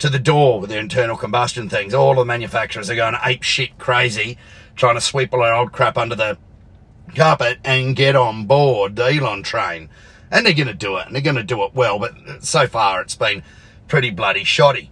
to 0.00 0.10
the 0.10 0.18
door 0.18 0.60
with 0.60 0.68
their 0.68 0.80
internal 0.80 1.16
combustion 1.16 1.70
things. 1.70 1.94
All 1.94 2.14
the 2.14 2.24
manufacturers 2.26 2.90
are 2.90 2.96
going 2.96 3.16
ape 3.24 3.42
shit 3.42 3.78
crazy, 3.78 4.36
trying 4.76 4.96
to 4.96 5.00
sweep 5.00 5.32
all 5.32 5.40
their 5.40 5.54
old 5.54 5.72
crap 5.72 5.96
under 5.96 6.14
the 6.14 6.36
carpet 7.16 7.58
and 7.64 7.96
get 7.96 8.16
on 8.16 8.44
board 8.44 8.96
the 8.96 9.06
Elon 9.06 9.42
train. 9.42 9.88
And 10.30 10.44
they're 10.44 10.52
going 10.52 10.68
to 10.68 10.74
do 10.74 10.98
it, 10.98 11.06
and 11.06 11.14
they're 11.14 11.22
going 11.22 11.36
to 11.36 11.42
do 11.42 11.64
it 11.64 11.74
well, 11.74 11.98
but 11.98 12.44
so 12.44 12.66
far 12.66 13.00
it's 13.00 13.16
been 13.16 13.42
pretty 13.90 14.10
bloody 14.10 14.44
shoddy. 14.44 14.90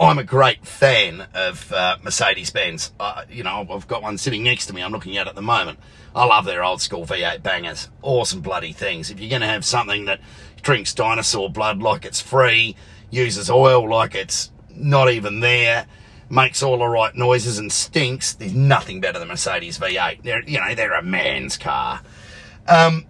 I'm 0.00 0.18
a 0.18 0.24
great 0.24 0.66
fan 0.66 1.26
of 1.34 1.70
uh, 1.70 1.98
Mercedes 2.02 2.50
Benz. 2.50 2.92
You 3.30 3.42
know, 3.42 3.66
I've 3.70 3.86
got 3.86 4.02
one 4.02 4.16
sitting 4.16 4.42
next 4.42 4.66
to 4.66 4.72
me. 4.72 4.82
I'm 4.82 4.90
looking 4.90 5.16
at 5.18 5.28
at 5.28 5.34
the 5.34 5.42
moment. 5.42 5.78
I 6.16 6.24
love 6.24 6.46
their 6.46 6.64
old 6.64 6.80
school 6.80 7.04
V8 7.04 7.42
bangers. 7.42 7.88
Awesome 8.00 8.40
bloody 8.40 8.72
things. 8.72 9.10
If 9.10 9.20
you're 9.20 9.28
going 9.28 9.42
to 9.42 9.48
have 9.48 9.64
something 9.64 10.06
that 10.06 10.20
drinks 10.62 10.94
dinosaur 10.94 11.50
blood 11.50 11.80
like 11.80 12.04
it's 12.04 12.20
free, 12.20 12.74
uses 13.10 13.50
oil 13.50 13.88
like 13.88 14.14
it's 14.14 14.50
not 14.70 15.10
even 15.10 15.40
there, 15.40 15.86
makes 16.30 16.62
all 16.62 16.78
the 16.78 16.86
right 16.86 17.14
noises 17.14 17.58
and 17.58 17.70
stinks, 17.70 18.32
there's 18.32 18.54
nothing 18.54 19.00
better 19.00 19.18
than 19.18 19.28
Mercedes 19.28 19.78
V8. 19.78 20.22
They're, 20.22 20.42
you 20.44 20.58
know, 20.58 20.74
they're 20.74 20.94
a 20.94 21.02
man's 21.02 21.58
car. 21.58 22.00
Um, 22.66 23.04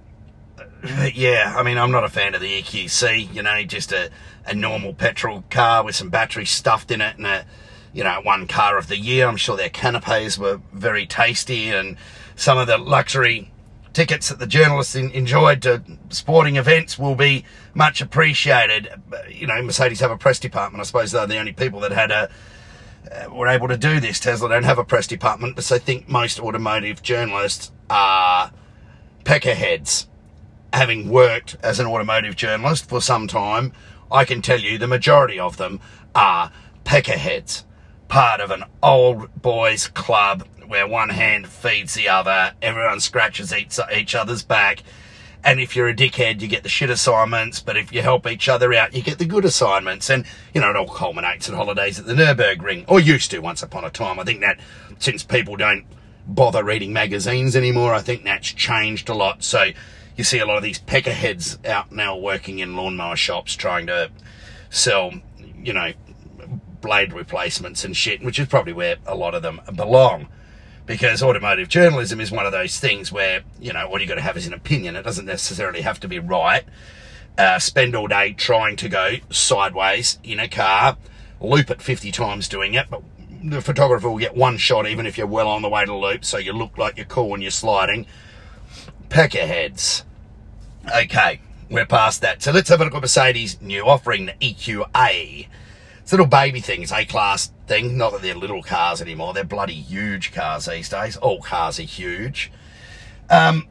yeah, 1.14 1.54
I 1.56 1.62
mean, 1.62 1.78
I'm 1.78 1.90
not 1.90 2.04
a 2.04 2.08
fan 2.08 2.34
of 2.34 2.40
the 2.40 2.62
EQC. 2.62 3.34
You 3.34 3.42
know, 3.42 3.62
just 3.62 3.92
a 3.92 4.10
a 4.48 4.54
normal 4.54 4.94
petrol 4.94 5.44
car 5.50 5.84
with 5.84 5.94
some 5.94 6.08
battery 6.08 6.44
stuffed 6.44 6.90
in 6.90 7.00
it 7.00 7.16
and 7.16 7.26
a, 7.26 7.44
you 7.92 8.04
know, 8.04 8.20
one 8.22 8.46
car 8.46 8.78
of 8.78 8.88
the 8.88 8.98
year. 8.98 9.26
I'm 9.26 9.36
sure 9.36 9.56
their 9.56 9.68
canapes 9.68 10.38
were 10.38 10.60
very 10.72 11.06
tasty 11.06 11.70
and 11.70 11.96
some 12.36 12.58
of 12.58 12.66
the 12.66 12.78
luxury 12.78 13.50
tickets 13.92 14.28
that 14.28 14.38
the 14.38 14.46
journalists 14.46 14.94
in, 14.94 15.10
enjoyed 15.10 15.62
to 15.62 15.82
sporting 16.10 16.56
events 16.56 16.98
will 16.98 17.16
be 17.16 17.44
much 17.74 18.00
appreciated. 18.00 18.88
You 19.28 19.46
know, 19.48 19.60
Mercedes 19.62 20.00
have 20.00 20.10
a 20.10 20.16
press 20.16 20.38
department. 20.38 20.80
I 20.80 20.84
suppose 20.84 21.10
they're 21.10 21.26
the 21.26 21.38
only 21.38 21.52
people 21.52 21.80
that 21.80 21.92
had 21.92 22.10
a, 22.10 22.30
uh, 23.10 23.34
were 23.34 23.48
able 23.48 23.68
to 23.68 23.76
do 23.76 23.98
this. 24.00 24.20
Tesla 24.20 24.48
don't 24.48 24.64
have 24.64 24.78
a 24.78 24.84
press 24.84 25.06
department, 25.06 25.56
but 25.56 25.70
I 25.72 25.78
think 25.78 26.08
most 26.08 26.38
automotive 26.38 27.02
journalists 27.02 27.72
are 27.90 28.52
peckerheads. 29.24 30.06
Having 30.72 31.08
worked 31.08 31.56
as 31.62 31.80
an 31.80 31.86
automotive 31.86 32.36
journalist 32.36 32.88
for 32.88 33.00
some 33.00 33.26
time, 33.26 33.72
I 34.10 34.24
can 34.24 34.42
tell 34.42 34.60
you 34.60 34.78
the 34.78 34.86
majority 34.86 35.38
of 35.38 35.56
them 35.56 35.80
are 36.14 36.52
peckerheads, 36.84 37.64
part 38.08 38.40
of 38.40 38.50
an 38.50 38.64
old 38.82 39.40
boys 39.40 39.88
club 39.88 40.46
where 40.66 40.86
one 40.86 41.10
hand 41.10 41.48
feeds 41.48 41.94
the 41.94 42.08
other, 42.08 42.52
everyone 42.60 43.00
scratches 43.00 43.52
each, 43.54 43.78
each 43.94 44.14
other's 44.14 44.42
back, 44.42 44.82
and 45.44 45.60
if 45.60 45.76
you're 45.76 45.88
a 45.88 45.94
dickhead, 45.94 46.40
you 46.40 46.48
get 46.48 46.62
the 46.62 46.68
shit 46.68 46.90
assignments, 46.90 47.60
but 47.60 47.76
if 47.76 47.92
you 47.92 48.02
help 48.02 48.26
each 48.26 48.48
other 48.48 48.74
out, 48.74 48.94
you 48.94 49.02
get 49.02 49.18
the 49.18 49.24
good 49.24 49.44
assignments. 49.44 50.10
And, 50.10 50.26
you 50.52 50.60
know, 50.60 50.70
it 50.70 50.76
all 50.76 50.88
culminates 50.88 51.48
in 51.48 51.54
holidays 51.54 51.98
at 51.98 52.06
the 52.06 52.14
Nürburgring, 52.14 52.84
or 52.88 52.98
used 52.98 53.30
to 53.30 53.38
once 53.38 53.62
upon 53.62 53.84
a 53.84 53.90
time. 53.90 54.18
I 54.18 54.24
think 54.24 54.40
that 54.40 54.58
since 54.98 55.22
people 55.22 55.56
don't 55.56 55.86
bother 56.26 56.64
reading 56.64 56.92
magazines 56.92 57.54
anymore, 57.54 57.94
I 57.94 58.00
think 58.00 58.24
that's 58.24 58.48
changed 58.48 59.08
a 59.08 59.14
lot. 59.14 59.44
So 59.44 59.70
you 60.18 60.24
see 60.24 60.40
a 60.40 60.44
lot 60.44 60.56
of 60.56 60.64
these 60.64 60.80
peckerheads 60.80 61.64
out 61.64 61.92
now 61.92 62.16
working 62.16 62.58
in 62.58 62.76
lawnmower 62.76 63.14
shops 63.14 63.54
trying 63.54 63.86
to 63.86 64.10
sell, 64.68 65.12
you 65.62 65.72
know, 65.72 65.92
blade 66.80 67.12
replacements 67.12 67.84
and 67.84 67.96
shit, 67.96 68.22
which 68.22 68.38
is 68.38 68.48
probably 68.48 68.72
where 68.72 68.96
a 69.06 69.14
lot 69.14 69.34
of 69.34 69.42
them 69.42 69.60
belong. 69.76 70.28
Because 70.86 71.22
automotive 71.22 71.68
journalism 71.68 72.20
is 72.20 72.32
one 72.32 72.46
of 72.46 72.52
those 72.52 72.80
things 72.80 73.12
where, 73.12 73.44
you 73.60 73.72
know, 73.72 73.86
all 73.86 74.00
you've 74.00 74.08
got 74.08 74.16
to 74.16 74.20
have 74.20 74.36
is 74.36 74.46
an 74.46 74.54
opinion. 74.54 74.96
It 74.96 75.02
doesn't 75.02 75.24
necessarily 75.24 75.82
have 75.82 76.00
to 76.00 76.08
be 76.08 76.18
right. 76.18 76.64
Uh, 77.36 77.60
spend 77.60 77.94
all 77.94 78.08
day 78.08 78.32
trying 78.32 78.74
to 78.76 78.88
go 78.88 79.16
sideways 79.30 80.18
in 80.24 80.40
a 80.40 80.48
car, 80.48 80.96
loop 81.40 81.70
it 81.70 81.80
50 81.80 82.10
times 82.10 82.48
doing 82.48 82.74
it, 82.74 82.86
but 82.90 83.02
the 83.44 83.60
photographer 83.60 84.10
will 84.10 84.18
get 84.18 84.34
one 84.34 84.56
shot 84.56 84.88
even 84.88 85.06
if 85.06 85.16
you're 85.16 85.28
well 85.28 85.46
on 85.46 85.62
the 85.62 85.68
way 85.68 85.84
to 85.84 85.94
loop, 85.94 86.24
so 86.24 86.38
you 86.38 86.52
look 86.52 86.76
like 86.76 86.96
you're 86.96 87.06
cool 87.06 87.28
when 87.28 87.40
you're 87.40 87.52
sliding. 87.52 88.04
Peckerheads. 89.08 90.02
Okay, 90.94 91.40
we're 91.70 91.86
past 91.86 92.22
that. 92.22 92.42
So 92.42 92.50
let's 92.50 92.68
have 92.70 92.80
a 92.80 92.84
look 92.84 92.94
at 92.94 93.02
Mercedes' 93.02 93.60
new 93.60 93.84
offering, 93.84 94.26
the 94.26 94.32
EQA. 94.40 95.46
It's 96.00 96.12
a 96.12 96.14
little 96.14 96.26
baby 96.26 96.60
thing. 96.60 96.82
It's 96.82 96.92
A-class 96.92 97.52
thing. 97.66 97.98
Not 97.98 98.12
that 98.12 98.22
they're 98.22 98.34
little 98.34 98.62
cars 98.62 99.02
anymore. 99.02 99.34
They're 99.34 99.44
bloody 99.44 99.74
huge 99.74 100.32
cars 100.32 100.64
these 100.64 100.88
days. 100.88 101.18
All 101.18 101.42
cars 101.42 101.78
are 101.78 101.82
huge. 101.82 102.50
Um, 103.28 103.68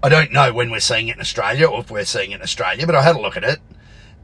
I 0.00 0.08
don't 0.08 0.30
know 0.30 0.52
when 0.52 0.70
we're 0.70 0.80
seeing 0.80 1.08
it 1.08 1.16
in 1.16 1.20
Australia 1.20 1.66
or 1.66 1.80
if 1.80 1.90
we're 1.90 2.04
seeing 2.04 2.30
it 2.30 2.36
in 2.36 2.42
Australia, 2.42 2.86
but 2.86 2.94
I 2.94 3.02
had 3.02 3.16
a 3.16 3.20
look 3.20 3.36
at 3.36 3.42
it. 3.42 3.58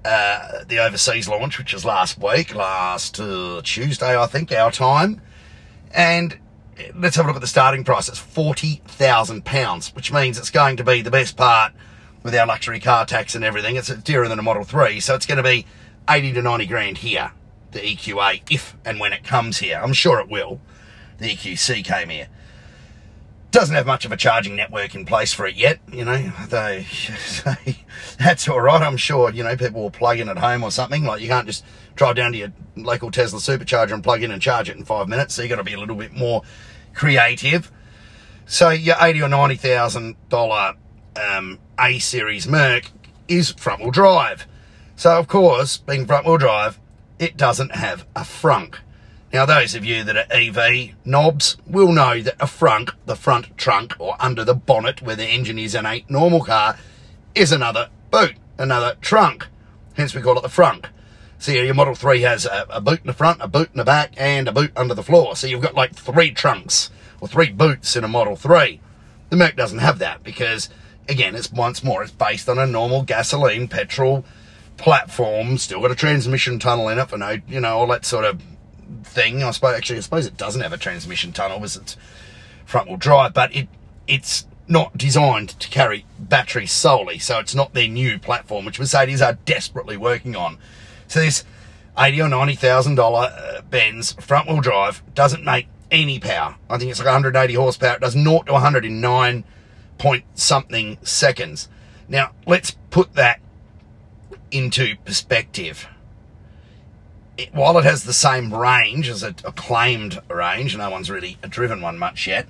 Uh, 0.05 0.65
the 0.69 0.79
overseas 0.79 1.29
launch, 1.29 1.59
which 1.59 1.75
was 1.75 1.85
last 1.85 2.23
week, 2.23 2.55
last 2.55 3.19
uh, 3.19 3.61
Tuesday, 3.65 4.17
I 4.17 4.27
think, 4.27 4.53
our 4.53 4.71
time. 4.71 5.21
And 5.91 6.39
let's 6.95 7.17
have 7.17 7.25
a 7.25 7.29
look 7.29 7.37
at 7.37 7.43
the 7.43 7.49
starting 7.49 7.83
price. 7.83 8.09
It's 8.09 8.21
£40,000, 8.21 9.95
which 9.97 10.13
means 10.13 10.39
it's 10.39 10.51
going 10.51 10.77
to 10.77 10.85
be 10.85 11.03
the 11.03 11.11
best 11.11 11.37
part 11.37 11.73
with 12.27 12.35
our 12.35 12.47
luxury 12.47 12.81
car 12.81 13.07
tax 13.07 13.35
and 13.35 13.45
everything. 13.45 13.77
It's 13.77 13.89
dearer 13.89 14.29
than 14.29 14.39
a 14.39 14.43
Model 14.43 14.65
3, 14.65 15.01
so 15.01 15.15
it's 15.15 15.25
going 15.25 15.37
to 15.39 15.45
be 15.45 15.65
80 16.11 16.33
to 16.33 16.43
90 16.43 16.67
grand 16.67 16.99
here, 16.99 17.31
the 17.71 17.79
EQA, 17.79 18.43
if 18.51 18.77
and 18.85 19.01
when 19.01 19.13
it 19.13 19.25
comes 19.25 19.59
here. 19.59 19.81
I'm 19.83 19.93
sure 19.93 20.19
it 20.19 20.29
will. 20.29 20.61
The 21.19 21.35
EQC 21.35 21.85
came 21.85 22.09
here. 22.11 22.29
Doesn't 23.53 23.77
have 23.77 23.87
much 23.87 24.05
of 24.05 24.11
a 24.11 24.17
charging 24.17 24.57
network 24.57 24.95
in 24.97 25.07
place 25.07 25.33
for 25.33 25.47
it 25.47 25.55
yet, 25.55 25.79
you 25.91 26.05
know. 26.05 26.33
They 26.49 26.85
that's 28.19 28.49
all 28.49 28.61
right. 28.61 28.83
I'm 28.83 28.99
sure, 28.99 29.31
you 29.31 29.45
know, 29.45 29.57
people 29.57 29.81
will 29.81 29.91
plug 29.91 30.19
in 30.19 30.29
at 30.29 30.37
home 30.37 30.65
or 30.65 30.73
something. 30.73 31.05
Like 31.05 31.23
you 31.23 31.29
can't 31.29 31.47
just 31.47 31.65
drive 31.95 32.17
down 32.17 32.33
to 32.33 32.39
your 32.39 32.53
local 32.75 33.11
Tesla 33.13 33.39
supercharger 33.39 33.93
and 33.93 34.03
plug 34.03 34.23
in 34.23 34.33
and 34.33 34.43
charge 34.43 34.69
it 34.69 34.77
in 34.77 34.85
five 34.85 35.09
minutes. 35.09 35.35
So 35.35 35.43
you 35.43 35.49
got 35.49 35.57
to 35.57 35.65
be 35.65 35.73
a 35.73 35.79
little 35.79 35.97
bit 35.97 36.13
more 36.13 36.43
creative. 36.93 37.71
So 38.47 38.71
your 38.71 38.97
eighty 39.01 39.23
or 39.23 39.29
ninety 39.29 39.55
thousand 39.55 40.17
dollar 40.29 40.75
um, 41.17 41.59
A 41.81 41.99
series 41.99 42.47
Merc 42.47 42.91
is 43.29 43.53
front 43.53 43.81
wheel 43.81 43.91
drive. 43.91 44.47
So, 44.95 45.19
of 45.19 45.29
course, 45.29 45.77
being 45.77 46.07
front 46.07 46.27
wheel 46.27 46.39
drive, 46.39 46.79
it 47.19 47.37
doesn't 47.37 47.75
have 47.75 48.07
a 48.15 48.21
frunk. 48.21 48.77
Now, 49.33 49.45
those 49.45 49.75
of 49.75 49.85
you 49.85 50.05
that 50.05 50.17
are 50.17 50.27
EV 50.31 50.95
knobs 51.05 51.57
will 51.67 51.93
know 51.93 52.23
that 52.23 52.37
a 52.41 52.47
frunk, 52.47 52.93
the 53.05 53.17
front 53.17 53.57
trunk 53.59 53.95
or 53.99 54.17
under 54.21 54.45
the 54.45 54.55
bonnet 54.55 55.03
where 55.03 55.17
the 55.17 55.27
engine 55.27 55.59
is 55.59 55.75
in 55.75 55.85
a 55.85 56.05
normal 56.09 56.43
car, 56.43 56.79
is 57.35 57.53
another 57.53 57.91
boot, 58.11 58.35
another 58.57 58.97
trunk. 59.01 59.49
Hence, 59.95 60.15
we 60.15 60.23
call 60.23 60.39
it 60.39 60.43
the 60.43 60.49
frunk. 60.49 60.87
So, 61.39 61.53
your 61.53 61.75
Model 61.75 61.95
3 61.95 62.23
has 62.23 62.47
a, 62.47 62.67
a 62.71 62.81
boot 62.81 63.01
in 63.01 63.09
the 63.09 63.13
front, 63.13 63.43
a 63.43 63.49
boot 63.49 63.69
in 63.73 63.79
the 63.79 63.85
back, 63.85 64.15
and 64.17 64.49
a 64.49 64.53
boot 64.53 64.73
under 64.75 64.95
the 64.95 65.03
floor. 65.03 65.37
So, 65.37 65.47
you've 65.47 65.61
got 65.61 65.75
like 65.75 65.95
three 65.95 66.31
trunks 66.31 66.91
or 67.21 67.29
three 67.29 67.51
boots 67.51 67.97
in 67.97 68.05
a 68.05 68.09
Model 68.09 68.37
3. 68.37 68.81
The 69.29 69.37
Merc 69.37 69.57
doesn't 69.57 69.81
have 69.81 69.99
that 69.99 70.23
because 70.23 70.71
again, 71.09 71.35
it's 71.35 71.51
once 71.51 71.83
more, 71.83 72.03
it's 72.03 72.13
based 72.13 72.49
on 72.49 72.59
a 72.59 72.67
normal 72.67 73.03
gasoline, 73.03 73.69
petrol 73.69 74.25
platform, 74.77 75.59
still 75.59 75.81
got 75.81 75.91
a 75.91 75.95
transmission 75.97 76.59
tunnel 76.59 76.89
in 76.89 76.99
it 76.99 77.09
for 77.09 77.17
no, 77.17 77.39
you 77.49 77.61
know, 77.61 77.79
all 77.79 77.87
that 77.89 78.05
sort 78.05 78.25
of 78.25 78.43
thing. 79.03 79.43
I 79.43 79.51
suppose, 79.51 79.77
actually, 79.77 79.99
I 79.99 80.03
suppose 80.03 80.27
it 80.27 80.37
doesn't 80.37 80.61
have 80.61 80.73
a 80.73 80.79
transmission 80.79 81.33
tunnel 81.33 81.59
because 81.59 81.77
it's 81.77 81.97
front 82.65 82.89
wheel 82.89 82.97
drive, 82.97 83.35
but 83.35 83.55
it, 83.55 83.69
it's 84.07 84.47
not 84.69 84.97
designed 84.97 85.51
to 85.61 85.69
carry 85.69 86.05
batteries 86.19 86.73
solely, 86.73 87.19
so 87.19 87.39
it's 87.39 87.55
not 87.55 87.73
their 87.73 87.89
new 87.89 88.19
platform, 88.19 88.65
which 88.65 88.79
Mercedes 88.79 89.23
are 89.23 89.35
desperately 89.45 89.97
working 89.97 90.37
on. 90.37 90.59
So 91.09 91.21
this 91.21 91.45
eighty 91.99 92.21
or 92.21 92.29
ninety 92.29 92.57
thousand 92.57 92.97
dollar 92.97 93.33
uh, 93.33 93.63
Benz 93.63 94.13
front 94.13 94.49
wheel 94.49 94.61
drive 94.61 95.03
doesn't 95.15 95.45
make 95.45 95.69
any 95.91 96.19
power. 96.19 96.57
I 96.69 96.79
think 96.79 96.91
it's 96.91 96.99
like 96.99 97.07
180 97.07 97.55
horsepower. 97.55 97.95
It 97.95 98.01
does 98.01 98.15
0 98.15 98.43
to 98.43 98.53
100 98.53 98.85
in 98.85 99.01
nine 99.01 99.45
point 99.99 100.25
something 100.35 100.99
seconds. 101.03 101.69
Now 102.09 102.33
let's 102.47 102.73
put 102.91 103.15
that 103.15 103.41
into 104.51 104.97
perspective. 105.05 105.87
It, 107.37 107.55
while 107.55 107.77
it 107.79 107.85
has 107.85 108.05
the 108.05 108.13
same 108.13 108.55
range 108.55 109.09
as 109.09 109.23
a, 109.23 109.35
a 109.45 109.53
claimed 109.53 110.21
range, 110.31 110.77
no 110.77 110.89
one's 110.89 111.11
really 111.11 111.37
driven 111.51 111.81
one 111.81 111.99
much 111.99 112.27
yet 112.27 112.47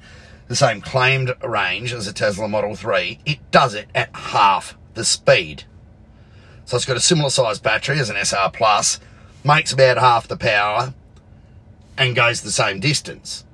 the 0.48 0.56
same 0.56 0.80
claimed 0.80 1.34
range 1.42 1.92
as 1.92 2.06
a 2.06 2.12
Tesla 2.12 2.48
Model 2.48 2.76
3, 2.76 3.18
it 3.26 3.38
does 3.50 3.74
it 3.74 3.88
at 3.94 4.14
half 4.14 4.76
the 4.94 5.04
speed. 5.04 5.64
So 6.64 6.76
it's 6.76 6.86
got 6.86 6.96
a 6.96 7.00
similar 7.00 7.30
size 7.30 7.58
battery 7.58 7.98
as 7.98 8.10
an 8.10 8.16
SR 8.16 8.50
Plus, 8.52 9.00
makes 9.44 9.72
about 9.72 9.98
half 9.98 10.28
the 10.28 10.36
power, 10.36 10.94
and 11.98 12.14
goes 12.14 12.42
the 12.42 12.52
same 12.52 12.80
distance. 12.80 13.44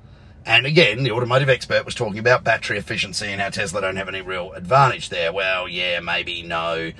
And 0.45 0.65
again, 0.65 1.03
the 1.03 1.11
automotive 1.11 1.49
expert 1.49 1.85
was 1.85 1.95
talking 1.95 2.19
about 2.19 2.43
battery 2.43 2.77
efficiency 2.77 3.27
and 3.27 3.39
how 3.39 3.49
Tesla 3.49 3.81
don't 3.81 3.95
have 3.95 4.09
any 4.09 4.21
real 4.21 4.51
advantage 4.53 5.09
there. 5.09 5.31
Well, 5.31 5.69
yeah, 5.69 5.99
maybe 6.01 6.41
no. 6.41 6.91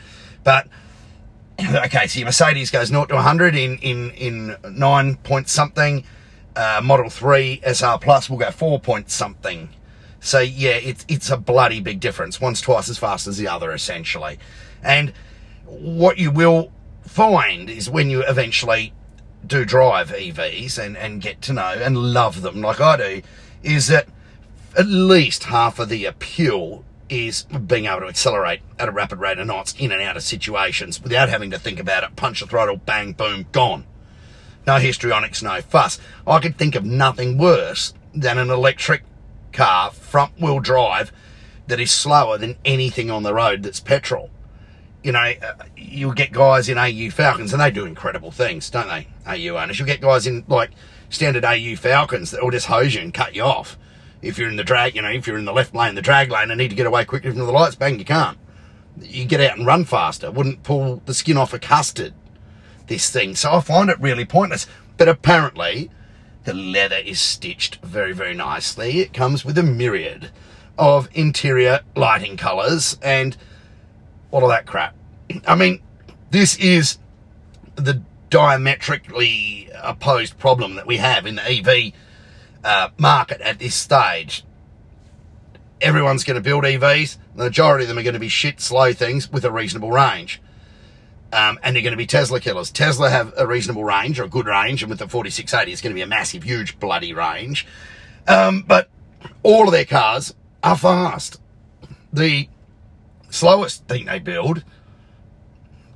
But 0.43 0.67
okay, 1.59 2.07
so 2.07 2.19
your 2.19 2.27
Mercedes 2.27 2.71
goes 2.71 2.87
0 2.87 3.05
to 3.07 3.15
100 3.15 3.55
in 3.55 3.77
in 3.79 4.11
in 4.11 4.55
9 4.69 5.15
point 5.17 5.49
something. 5.49 6.05
Uh, 6.55 6.81
Model 6.83 7.09
3 7.09 7.61
SR 7.63 7.97
Plus 7.97 8.29
will 8.29 8.37
go 8.37 8.51
4 8.51 8.79
point 8.79 9.09
something. 9.09 9.69
So 10.19 10.39
yeah, 10.39 10.75
it's 10.75 11.05
it's 11.09 11.29
a 11.29 11.37
bloody 11.37 11.81
big 11.81 11.99
difference. 11.99 12.39
One's 12.39 12.61
twice 12.61 12.89
as 12.89 12.97
fast 12.97 13.27
as 13.27 13.37
the 13.37 13.49
other, 13.49 13.73
essentially. 13.73 14.39
And 14.81 15.11
what 15.65 16.17
you 16.17 16.31
will 16.31 16.71
find 17.01 17.69
is 17.69 17.89
when 17.89 18.09
you 18.09 18.23
eventually 18.23 18.93
do 19.45 19.65
drive 19.65 20.09
EVs 20.09 20.77
and, 20.77 20.97
and 20.97 21.21
get 21.21 21.41
to 21.43 21.53
know 21.53 21.73
and 21.73 21.97
love 21.97 22.41
them 22.41 22.61
like 22.61 22.79
I 22.79 22.97
do, 22.97 23.21
is 23.61 23.87
that 23.87 24.07
at 24.77 24.87
least 24.87 25.45
half 25.45 25.79
of 25.79 25.89
the 25.89 26.05
appeal 26.05 26.83
is 27.09 27.43
being 27.43 27.85
able 27.85 28.01
to 28.01 28.07
accelerate 28.07 28.61
at 28.79 28.89
a 28.89 28.91
rapid 28.91 29.19
rate 29.19 29.37
of 29.37 29.47
knots 29.47 29.75
in 29.77 29.91
and 29.91 30.01
out 30.01 30.17
of 30.17 30.23
situations 30.23 31.01
without 31.01 31.29
having 31.29 31.51
to 31.51 31.59
think 31.59 31.79
about 31.79 32.03
it, 32.03 32.15
punch 32.15 32.39
the 32.39 32.47
throttle, 32.47 32.77
bang, 32.77 33.13
boom, 33.13 33.45
gone. 33.51 33.85
No 34.65 34.77
histrionics, 34.77 35.43
no 35.43 35.61
fuss. 35.61 35.99
I 36.25 36.39
could 36.39 36.57
think 36.57 36.75
of 36.75 36.85
nothing 36.85 37.37
worse 37.37 37.93
than 38.15 38.37
an 38.37 38.49
electric 38.49 39.03
car, 39.51 39.91
front 39.91 40.39
wheel 40.39 40.59
drive, 40.59 41.11
that 41.67 41.79
is 41.79 41.91
slower 41.91 42.37
than 42.37 42.57
anything 42.65 43.11
on 43.11 43.23
the 43.23 43.33
road 43.33 43.63
that's 43.63 43.79
petrol. 43.79 44.29
You 45.03 45.11
know, 45.11 45.19
uh, 45.19 45.53
you'll 45.75 46.13
get 46.13 46.31
guys 46.31 46.69
in 46.69 46.77
AU 46.77 47.09
Falcons, 47.11 47.51
and 47.51 47.61
they 47.61 47.71
do 47.71 47.85
incredible 47.85 48.31
things, 48.31 48.69
don't 48.69 48.87
they? 48.87 49.07
AU 49.27 49.57
owners. 49.57 49.77
You'll 49.77 49.87
get 49.87 50.01
guys 50.01 50.25
in 50.25 50.45
like 50.47 50.71
standard 51.09 51.45
AU 51.45 51.75
Falcons 51.75 52.31
that 52.31 52.41
will 52.41 52.51
just 52.51 52.67
hose 52.67 52.95
you 52.95 53.01
and 53.01 53.13
cut 53.13 53.35
you 53.35 53.43
off. 53.43 53.77
If 54.21 54.37
you're 54.37 54.49
in 54.49 54.55
the 54.55 54.63
drag, 54.63 54.95
you 54.95 55.01
know, 55.01 55.09
if 55.09 55.27
you're 55.27 55.37
in 55.37 55.45
the 55.45 55.53
left 55.53 55.75
lane, 55.75 55.95
the 55.95 56.01
drag 56.01 56.31
lane, 56.31 56.49
and 56.49 56.57
need 56.57 56.69
to 56.69 56.75
get 56.75 56.87
away 56.87 57.03
quickly 57.03 57.29
from 57.31 57.39
the 57.39 57.51
lights, 57.51 57.75
bang, 57.75 57.99
you 57.99 58.05
can't. 58.05 58.37
You 59.01 59.25
get 59.25 59.41
out 59.41 59.57
and 59.57 59.67
run 59.67 59.83
faster. 59.85 60.31
Wouldn't 60.31 60.63
pull 60.63 61.01
the 61.05 61.13
skin 61.13 61.35
off 61.35 61.53
a 61.53 61.59
custard, 61.59 62.13
this 62.87 63.09
thing. 63.09 63.35
So 63.35 63.51
I 63.51 63.59
find 63.59 63.89
it 63.89 63.99
really 63.99 64.23
pointless. 64.23 64.67
But 64.97 65.09
apparently, 65.09 65.89
the 66.45 66.53
leather 66.53 66.97
is 66.97 67.19
stitched 67.19 67.77
very, 67.83 68.13
very 68.13 68.33
nicely. 68.33 68.99
It 68.99 69.13
comes 69.13 69.43
with 69.43 69.57
a 69.57 69.63
myriad 69.63 70.29
of 70.77 71.09
interior 71.13 71.81
lighting 71.95 72.37
colours 72.37 72.97
and 73.01 73.35
all 74.31 74.43
of 74.43 74.49
that 74.49 74.65
crap. 74.65 74.95
I 75.47 75.55
mean, 75.55 75.81
this 76.31 76.55
is 76.57 76.97
the 77.75 78.01
diametrically 78.29 79.69
opposed 79.81 80.37
problem 80.37 80.75
that 80.75 80.87
we 80.87 80.97
have 80.97 81.25
in 81.25 81.35
the 81.35 81.43
EV 81.43 81.93
uh, 82.63 82.89
market 82.97 83.41
at 83.41 83.59
this 83.59 83.75
stage. 83.75 84.43
Everyone's 85.81 86.23
going 86.23 86.35
to 86.35 86.41
build 86.41 86.63
EVs. 86.63 87.17
The 87.35 87.43
majority 87.43 87.83
of 87.83 87.89
them 87.89 87.97
are 87.97 88.03
going 88.03 88.13
to 88.13 88.19
be 88.19 88.29
shit, 88.29 88.61
slow 88.61 88.93
things 88.93 89.31
with 89.31 89.43
a 89.43 89.51
reasonable 89.51 89.91
range 89.91 90.41
um, 91.33 91.59
and 91.63 91.75
they're 91.75 91.83
going 91.83 91.93
to 91.93 91.97
be 91.97 92.05
Tesla 92.05 92.39
killers. 92.39 92.69
Tesla 92.69 93.09
have 93.09 93.33
a 93.35 93.47
reasonable 93.47 93.83
range 93.83 94.19
or 94.19 94.25
a 94.25 94.29
good 94.29 94.45
range, 94.45 94.83
and 94.83 94.89
with 94.89 94.99
the 94.99 95.07
4680, 95.07 95.71
it's 95.71 95.81
going 95.81 95.91
to 95.91 95.95
be 95.95 96.03
a 96.03 96.07
massive, 96.07 96.43
huge, 96.43 96.79
bloody 96.79 97.11
range. 97.11 97.65
Um, 98.27 98.63
but 98.65 98.87
all 99.41 99.65
of 99.65 99.71
their 99.71 99.85
cars 99.85 100.35
are 100.63 100.77
fast. 100.77 101.41
The 102.13 102.47
slowest 103.31 103.87
thing 103.87 104.05
they 104.05 104.19
build 104.19 104.63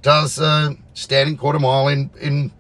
does 0.02 0.40
uh, 0.40 0.74
standing 0.94 1.38
quarter 1.38 1.60
mile 1.60 1.88
in 1.88 2.10
in 2.20 2.52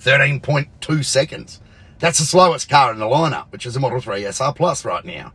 13.2 0.00 1.04
seconds. 1.04 1.60
That's 1.98 2.18
the 2.18 2.24
slowest 2.24 2.68
car 2.68 2.92
in 2.92 2.98
the 2.98 3.06
lineup, 3.06 3.52
which 3.52 3.64
is 3.64 3.76
a 3.76 3.80
Model 3.80 4.00
3 4.00 4.24
SR 4.24 4.52
Plus 4.52 4.84
right 4.84 5.04
now. 5.04 5.32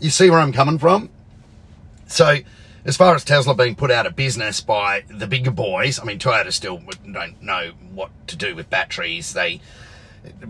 You 0.00 0.08
see 0.08 0.30
where 0.30 0.40
I'm 0.40 0.52
coming 0.52 0.78
from? 0.78 1.10
So 2.06 2.38
as 2.84 2.96
far 2.96 3.14
as 3.14 3.24
Tesla 3.24 3.54
being 3.54 3.74
put 3.74 3.90
out 3.90 4.06
of 4.06 4.16
business 4.16 4.62
by 4.62 5.04
the 5.08 5.26
bigger 5.26 5.50
boys, 5.50 6.00
I 6.00 6.04
mean, 6.04 6.18
Toyota 6.18 6.52
still 6.52 6.80
don't 7.12 7.42
know 7.42 7.72
what 7.92 8.10
to 8.28 8.36
do 8.36 8.56
with 8.56 8.70
batteries. 8.70 9.34
They 9.34 9.60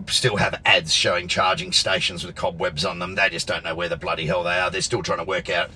still 0.07 0.37
have 0.37 0.61
ads 0.65 0.93
showing 0.93 1.27
charging 1.27 1.73
stations 1.73 2.25
with 2.25 2.35
cobwebs 2.35 2.85
on 2.85 2.99
them. 2.99 3.15
They 3.15 3.29
just 3.29 3.47
don't 3.47 3.65
know 3.65 3.75
where 3.75 3.89
the 3.89 3.97
bloody 3.97 4.25
hell 4.25 4.43
they 4.43 4.57
are. 4.57 4.71
They're 4.71 4.81
still 4.81 5.03
trying 5.03 5.19
to 5.19 5.25
work 5.25 5.49
out 5.49 5.69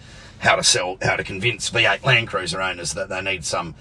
how 0.45 0.55
to 0.55 0.63
sell, 0.63 0.97
how 1.01 1.15
to 1.15 1.23
convince 1.23 1.69
V8 1.69 2.05
Land 2.05 2.27
Cruiser 2.27 2.62
owners 2.62 2.93
that 2.93 3.10
they 3.10 3.21
need 3.21 3.43
some 3.43 3.75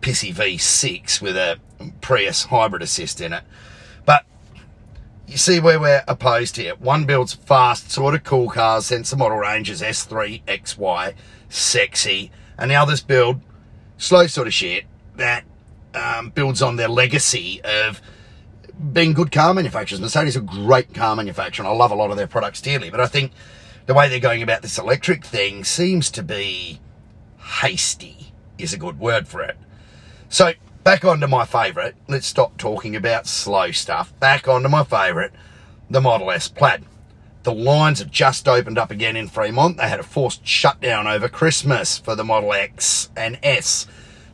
pissy 0.00 0.34
V6 0.34 1.20
with 1.20 1.36
a 1.36 1.60
Prius 2.00 2.44
hybrid 2.44 2.82
assist 2.82 3.20
in 3.20 3.32
it. 3.32 3.44
But 4.04 4.24
you 5.26 5.36
see 5.36 5.60
where 5.60 5.78
we're 5.78 6.04
opposed 6.08 6.56
here. 6.56 6.74
One 6.76 7.04
builds 7.04 7.34
fast, 7.34 7.90
sort 7.90 8.14
of 8.14 8.24
cool 8.24 8.48
cars, 8.48 8.86
sensor 8.86 9.16
model 9.16 9.38
ranges 9.38 9.82
S3, 9.82 10.42
XY 10.44 11.14
sexy, 11.48 12.30
and 12.58 12.70
the 12.70 12.74
others 12.74 13.02
build 13.02 13.40
slow 13.98 14.26
sort 14.26 14.46
of 14.46 14.54
shit 14.54 14.84
that 15.16 15.44
um, 15.94 16.30
builds 16.30 16.62
on 16.62 16.76
their 16.76 16.88
legacy 16.88 17.60
of 17.62 18.00
being 18.92 19.12
good 19.12 19.32
car 19.32 19.54
manufacturers. 19.54 20.00
Mercedes 20.00 20.36
are 20.36 20.40
great 20.40 20.92
car 20.94 21.16
manufacturer, 21.16 21.64
and 21.64 21.72
I 21.72 21.76
love 21.76 21.90
a 21.90 21.94
lot 21.94 22.10
of 22.10 22.16
their 22.16 22.26
products 22.26 22.60
dearly, 22.60 22.90
but 22.90 23.00
I 23.00 23.06
think 23.06 23.32
the 23.86 23.94
way 23.94 24.08
they're 24.08 24.20
going 24.20 24.42
about 24.42 24.62
this 24.62 24.78
electric 24.78 25.24
thing 25.24 25.64
seems 25.64 26.10
to 26.12 26.22
be 26.22 26.80
hasty, 27.38 28.32
is 28.58 28.72
a 28.72 28.78
good 28.78 28.98
word 28.98 29.28
for 29.28 29.42
it. 29.42 29.56
So, 30.28 30.52
back 30.82 31.04
onto 31.04 31.26
my 31.26 31.44
favourite. 31.44 31.94
Let's 32.08 32.26
stop 32.26 32.58
talking 32.58 32.96
about 32.96 33.26
slow 33.26 33.70
stuff. 33.70 34.18
Back 34.18 34.48
onto 34.48 34.68
my 34.68 34.84
favourite, 34.84 35.30
the 35.88 36.00
Model 36.00 36.30
S 36.30 36.48
Plaid. 36.48 36.84
The 37.44 37.54
lines 37.54 38.00
have 38.00 38.10
just 38.10 38.48
opened 38.48 38.76
up 38.76 38.90
again 38.90 39.16
in 39.16 39.28
Fremont. 39.28 39.76
They 39.76 39.88
had 39.88 40.00
a 40.00 40.04
forced 40.04 40.44
shutdown 40.44 41.06
over 41.06 41.28
Christmas 41.28 41.96
for 41.96 42.16
the 42.16 42.24
Model 42.24 42.52
X 42.52 43.10
and 43.16 43.38
S 43.42 43.86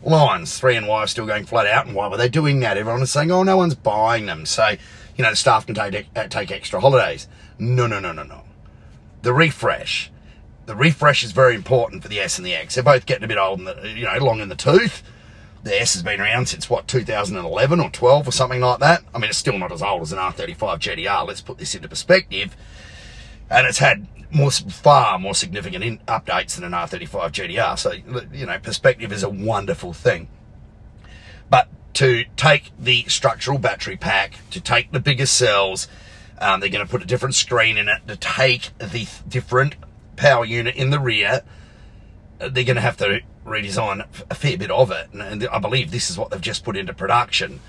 lines. 0.02 0.58
3 0.58 0.76
and 0.76 0.88
Y 0.88 1.02
are 1.02 1.06
still 1.06 1.26
going 1.26 1.44
flat 1.44 1.66
out. 1.66 1.86
And 1.86 1.94
why 1.94 2.08
were 2.08 2.16
they 2.16 2.30
doing 2.30 2.60
that? 2.60 2.78
Everyone 2.78 3.02
is 3.02 3.10
saying, 3.10 3.30
oh, 3.30 3.42
no 3.42 3.58
one's 3.58 3.74
buying 3.74 4.24
them. 4.24 4.46
So, 4.46 4.76
you 5.16 5.22
know, 5.22 5.28
the 5.28 5.36
staff 5.36 5.66
can 5.66 5.74
take, 5.74 6.06
take 6.30 6.50
extra 6.50 6.80
holidays. 6.80 7.28
No, 7.58 7.86
no, 7.86 8.00
no, 8.00 8.12
no, 8.12 8.22
no. 8.22 8.44
The 9.22 9.32
refresh. 9.32 10.10
The 10.66 10.76
refresh 10.76 11.24
is 11.24 11.32
very 11.32 11.54
important 11.54 12.02
for 12.02 12.08
the 12.08 12.20
S 12.20 12.38
and 12.38 12.46
the 12.46 12.54
X. 12.54 12.74
They're 12.74 12.84
both 12.84 13.06
getting 13.06 13.24
a 13.24 13.28
bit 13.28 13.38
old, 13.38 13.60
and 13.60 13.98
you 13.98 14.04
know, 14.04 14.18
long 14.18 14.40
in 14.40 14.48
the 14.48 14.54
tooth. 14.54 15.02
The 15.64 15.80
S 15.80 15.94
has 15.94 16.02
been 16.02 16.20
around 16.20 16.46
since 16.46 16.68
what 16.68 16.88
2011 16.88 17.80
or 17.80 17.90
12 17.90 18.28
or 18.28 18.32
something 18.32 18.60
like 18.60 18.80
that. 18.80 19.02
I 19.14 19.18
mean, 19.18 19.30
it's 19.30 19.38
still 19.38 19.58
not 19.58 19.70
as 19.70 19.82
old 19.82 20.02
as 20.02 20.12
an 20.12 20.18
R35 20.18 20.56
GTR. 20.56 21.26
Let's 21.26 21.40
put 21.40 21.58
this 21.58 21.74
into 21.74 21.88
perspective 21.88 22.56
and 23.52 23.66
it's 23.66 23.78
had 23.78 24.06
more 24.30 24.50
far 24.50 25.18
more 25.18 25.34
significant 25.34 25.84
in, 25.84 25.98
updates 26.08 26.54
than 26.54 26.64
an 26.64 26.72
R35 26.72 27.32
GTR. 27.32 27.78
So 27.78 27.92
you 28.32 28.46
know, 28.46 28.58
perspective 28.58 29.12
is 29.12 29.22
a 29.22 29.28
wonderful 29.28 29.92
thing. 29.92 30.28
But 31.50 31.68
to 31.94 32.24
take 32.36 32.72
the 32.78 33.04
structural 33.04 33.58
battery 33.58 33.98
pack, 33.98 34.38
to 34.50 34.60
take 34.60 34.90
the 34.90 35.00
bigger 35.00 35.26
cells, 35.26 35.86
um, 36.42 36.60
they're 36.60 36.68
going 36.68 36.84
to 36.84 36.90
put 36.90 37.02
a 37.02 37.06
different 37.06 37.34
screen 37.34 37.78
in 37.78 37.88
it. 37.88 38.06
To 38.08 38.16
take 38.16 38.76
the 38.78 39.06
different 39.28 39.76
power 40.16 40.44
unit 40.44 40.74
in 40.74 40.90
the 40.90 41.00
rear, 41.00 41.42
uh, 42.40 42.48
they're 42.48 42.64
going 42.64 42.76
to 42.76 42.82
have 42.82 42.96
to 42.98 43.20
redesign 43.46 44.04
a 44.30 44.34
fair 44.34 44.58
bit 44.58 44.70
of 44.70 44.90
it. 44.90 45.12
And 45.12 45.46
I 45.46 45.58
believe 45.58 45.90
this 45.90 46.10
is 46.10 46.18
what 46.18 46.30
they've 46.30 46.40
just 46.40 46.64
put 46.64 46.76
into 46.76 46.92
production. 46.92 47.60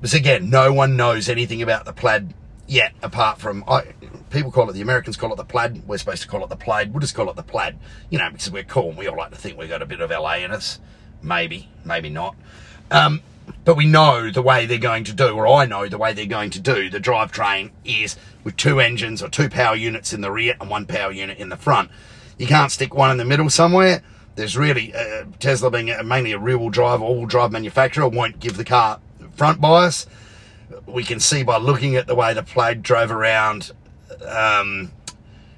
Because 0.00 0.14
again, 0.14 0.50
no 0.50 0.72
one 0.72 0.96
knows 0.96 1.28
anything 1.28 1.62
about 1.62 1.84
the 1.84 1.92
plaid 1.92 2.34
yet, 2.66 2.92
apart 3.02 3.38
from 3.40 3.64
I, 3.66 3.94
people 4.30 4.52
call 4.52 4.68
it 4.70 4.74
the 4.74 4.82
Americans 4.82 5.16
call 5.16 5.32
it 5.32 5.36
the 5.36 5.44
plaid. 5.44 5.86
We're 5.86 5.98
supposed 5.98 6.22
to 6.22 6.28
call 6.28 6.44
it 6.44 6.50
the 6.50 6.56
plaid. 6.56 6.92
We'll 6.92 7.00
just 7.00 7.14
call 7.14 7.28
it 7.30 7.36
the 7.36 7.42
plaid, 7.42 7.78
you 8.10 8.18
know, 8.18 8.30
because 8.30 8.50
we're 8.50 8.64
cool 8.64 8.90
and 8.90 8.98
we 8.98 9.08
all 9.08 9.16
like 9.16 9.30
to 9.30 9.36
think 9.36 9.58
we've 9.58 9.68
got 9.68 9.82
a 9.82 9.86
bit 9.86 10.00
of 10.00 10.10
LA 10.10 10.36
in 10.36 10.52
us. 10.52 10.78
Maybe, 11.22 11.68
maybe 11.84 12.10
not. 12.10 12.36
Um, 12.90 13.22
But 13.64 13.76
we 13.76 13.86
know 13.86 14.30
the 14.30 14.42
way 14.42 14.66
they're 14.66 14.78
going 14.78 15.04
to 15.04 15.12
do, 15.12 15.30
or 15.30 15.46
I 15.46 15.66
know 15.66 15.88
the 15.88 15.98
way 15.98 16.12
they're 16.12 16.26
going 16.26 16.50
to 16.50 16.60
do 16.60 16.88
the 16.88 17.00
drivetrain 17.00 17.70
is 17.84 18.16
with 18.44 18.56
two 18.56 18.80
engines 18.80 19.22
or 19.22 19.28
two 19.28 19.48
power 19.48 19.76
units 19.76 20.12
in 20.12 20.20
the 20.20 20.30
rear 20.30 20.56
and 20.60 20.70
one 20.70 20.86
power 20.86 21.12
unit 21.12 21.38
in 21.38 21.48
the 21.48 21.56
front. 21.56 21.90
You 22.38 22.46
can't 22.46 22.70
stick 22.72 22.94
one 22.94 23.10
in 23.10 23.16
the 23.16 23.24
middle 23.24 23.50
somewhere. 23.50 24.02
There's 24.36 24.56
really, 24.56 24.94
uh, 24.94 25.24
Tesla 25.40 25.70
being 25.70 25.90
a, 25.90 26.02
mainly 26.04 26.32
a 26.32 26.38
rear 26.38 26.56
wheel 26.56 26.70
drive, 26.70 27.02
all 27.02 27.16
wheel 27.16 27.26
drive 27.26 27.50
manufacturer, 27.50 28.08
won't 28.08 28.38
give 28.38 28.56
the 28.56 28.64
car 28.64 29.00
front 29.34 29.60
bias. 29.60 30.06
We 30.86 31.02
can 31.02 31.18
see 31.18 31.42
by 31.42 31.58
looking 31.58 31.96
at 31.96 32.06
the 32.06 32.14
way 32.14 32.34
the 32.34 32.42
Plaid 32.42 32.82
drove 32.82 33.10
around 33.10 33.72
um, 34.24 34.92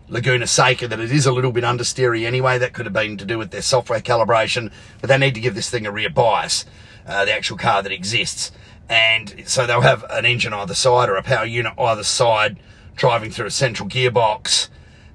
Laguna 0.08 0.46
Seca 0.46 0.88
that 0.88 0.98
it 0.98 1.12
is 1.12 1.26
a 1.26 1.32
little 1.32 1.52
bit 1.52 1.64
understeery 1.64 2.26
anyway. 2.26 2.58
That 2.58 2.72
could 2.72 2.86
have 2.86 2.92
been 2.92 3.16
to 3.18 3.24
do 3.24 3.38
with 3.38 3.50
their 3.50 3.62
software 3.62 4.00
calibration, 4.00 4.72
but 5.00 5.08
they 5.08 5.18
need 5.18 5.34
to 5.34 5.40
give 5.40 5.54
this 5.54 5.70
thing 5.70 5.86
a 5.86 5.92
rear 5.92 6.10
bias, 6.10 6.64
uh, 7.10 7.24
the 7.24 7.32
actual 7.32 7.56
car 7.56 7.82
that 7.82 7.92
exists. 7.92 8.52
And 8.88 9.44
so 9.46 9.66
they'll 9.66 9.82
have 9.82 10.04
an 10.10 10.24
engine 10.24 10.52
either 10.52 10.74
side 10.74 11.08
or 11.08 11.16
a 11.16 11.22
power 11.22 11.44
unit 11.44 11.74
either 11.78 12.04
side 12.04 12.58
driving 12.96 13.30
through 13.30 13.46
a 13.46 13.50
central 13.50 13.88
gearbox. 13.88 14.68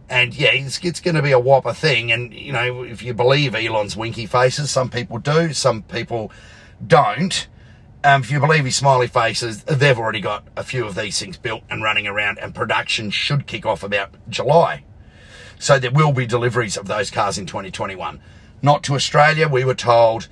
And 0.10 0.34
yeah, 0.34 0.52
it's, 0.52 0.84
it's 0.84 1.00
going 1.00 1.16
to 1.16 1.22
be 1.22 1.32
a 1.32 1.40
whopper 1.40 1.74
thing. 1.74 2.12
And, 2.12 2.34
you 2.34 2.52
know, 2.52 2.84
if 2.84 3.02
you 3.02 3.14
believe 3.14 3.56
Elon's 3.56 3.98
winky 3.98 4.26
faces, 4.26 4.70
some 4.70 4.90
people 4.90 5.18
do, 5.18 5.54
some 5.54 5.84
people 5.84 6.32
don't. 6.86 7.48
Um, 8.04 8.22
if 8.22 8.30
you 8.30 8.40
believe 8.40 8.66
his 8.66 8.76
smiley 8.76 9.08
faces, 9.08 9.64
they've 9.64 9.98
already 9.98 10.20
got 10.20 10.48
a 10.56 10.64
few 10.64 10.86
of 10.86 10.94
these 10.94 11.18
things 11.20 11.38
built 11.38 11.64
and 11.70 11.82
running 11.82 12.06
around, 12.06 12.38
and 12.38 12.54
production 12.54 13.10
should 13.10 13.48
kick 13.48 13.66
off 13.66 13.82
about 13.82 14.14
July. 14.30 14.84
So 15.58 15.80
there 15.80 15.90
will 15.90 16.12
be 16.12 16.28
deliveries 16.28 16.78
of 16.78 16.86
those 16.86 17.10
cars 17.10 17.40
in 17.40 17.48
2021. 17.48 18.20
Not 18.62 18.84
to 18.84 18.94
Australia. 18.94 19.48
We 19.48 19.66
were 19.66 19.74
told 19.74 20.28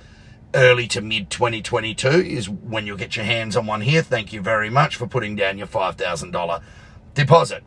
early 0.54 0.86
to 0.88 1.00
mid 1.00 1.28
2022 1.30 2.08
is 2.08 2.48
when 2.48 2.86
you'll 2.86 2.96
get 2.96 3.16
your 3.16 3.24
hands 3.24 3.56
on 3.56 3.66
one 3.66 3.80
here. 3.82 4.02
Thank 4.02 4.32
you 4.32 4.40
very 4.40 4.70
much 4.70 4.96
for 4.96 5.06
putting 5.06 5.36
down 5.36 5.58
your 5.58 5.66
$5,000 5.66 6.62
deposit. 7.14 7.62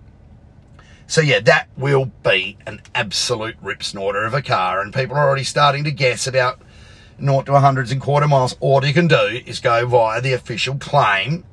So 1.05 1.21
yeah, 1.21 1.39
that 1.41 1.69
will 1.77 2.11
be 2.23 2.57
an 2.65 2.81
absolute 2.95 3.55
rip 3.61 3.83
snorter 3.83 4.25
of 4.25 4.33
a 4.33 4.41
car, 4.41 4.81
and 4.81 4.93
people 4.93 5.15
are 5.15 5.27
already 5.27 5.43
starting 5.43 5.83
to 5.85 5.91
guess 5.91 6.27
about 6.27 6.61
0 7.23 7.43
to 7.43 7.51
100s 7.51 7.91
and 7.91 8.01
quarter 8.01 8.27
miles. 8.27 8.57
All 8.59 8.83
you 8.83 8.93
can 8.93 9.07
do 9.07 9.41
is 9.45 9.59
go 9.59 9.85
via 9.85 10.19
the 10.19 10.33
official 10.33 10.75
claim, 10.75 11.45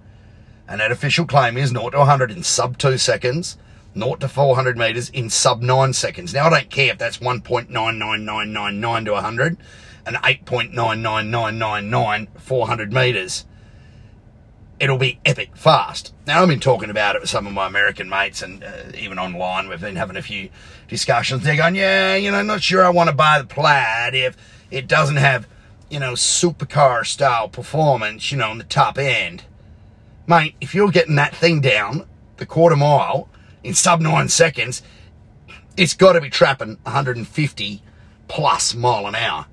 and 0.67 0.81
that 0.81 0.91
official 0.91 1.25
claim 1.25 1.57
is 1.57 1.71
0 1.71 1.91
to 1.91 1.99
100 1.99 2.33
in 2.33 2.43
sub 2.43 2.79
2 2.79 2.99
seconds, 2.99 3.57
0 3.97 4.17
to 4.17 4.29
400 4.29 4.77
metres 4.77 5.09
in 5.11 5.31
sub 5.31 5.63
9 5.63 5.93
seconds. 5.93 6.35
Now, 6.35 6.47
I 6.47 6.51
don't 6.51 6.71
care 6.71 6.93
if 6.93 6.99
that's 6.99 7.19
1.99999 7.19 9.05
to 9.05 9.13
100 9.13 9.57
and 10.07 10.17
8.99999 10.17 12.29
400 12.39 12.93
metres. 12.93 13.47
It'll 14.81 14.99
be 14.99 15.21
epic 15.25 15.57
fast. 15.57 16.13
Now, 16.27 16.43
I've 16.43 16.49
been 16.49 16.61
talking 16.61 16.91
about 16.91 17.17
it 17.17 17.21
with 17.21 17.31
some 17.31 17.47
of 17.47 17.53
my 17.53 17.67
American 17.67 18.09
mates 18.09 18.43
and 18.43 18.65
uh, 18.65 18.73
even 18.99 19.19
online. 19.19 19.69
We've 19.69 19.81
been 19.81 19.97
having 19.97 20.17
a 20.17 20.23
few 20.23 20.51
discussions. 20.89 21.45
They're 21.45 21.57
going, 21.57 21.77
yeah, 21.77 22.17
you 22.17 22.31
know, 22.31 22.43
not 22.43 22.63
sure 22.63 22.85
I 22.85 22.91
want 22.91 23.09
to 23.09 23.15
buy 23.15 23.39
the 23.39 23.47
plaid 23.47 24.15
if 24.15 24.37
it 24.71 24.89
doesn't 24.89 25.17
have 25.17 25.47
you 25.91 26.01
know, 26.01 26.15
supercar 26.15 27.07
style 27.07 27.49
performance, 27.49 28.33
you 28.33 28.39
know, 28.39 28.51
on 28.51 28.59
the 28.59 28.65
top 28.65 28.99
end. 28.99 29.45
Mate, 30.27 30.55
if 30.61 30.75
you're 30.75 30.91
getting 30.91 31.15
that 31.17 31.37
thing 31.37 31.61
down 31.61 32.09
the 32.37 32.47
quarter 32.47 32.77
mile 32.77 33.29
in 33.63 33.75
sub 33.75 34.01
nine 34.01 34.29
seconds, 34.29 34.83
it's 35.77 35.95
got 35.95 36.15
to 36.15 36.21
be 36.21 36.31
trapping 36.31 36.79
150 36.83 37.83
plus 38.27 38.75
mile 38.75 39.07
an 39.07 39.15
hour. 39.15 39.47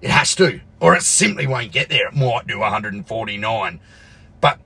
It 0.00 0.10
has 0.10 0.34
to, 0.36 0.60
or 0.80 0.94
it 0.94 1.02
simply 1.02 1.46
won't 1.46 1.72
get 1.72 1.88
there. 1.88 2.08
It 2.08 2.14
might 2.14 2.46
do 2.46 2.58
149. 2.60 3.80
But 4.40 4.60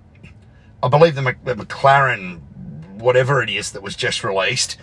I 0.83 0.89
believe 0.89 1.15
the, 1.15 1.37
the 1.45 1.55
McLaren, 1.55 2.41
whatever 3.01 3.43
it 3.43 3.49
is 3.49 3.73
that 3.73 3.83
was 3.83 3.97
just 3.97 4.23
released, 4.23 4.77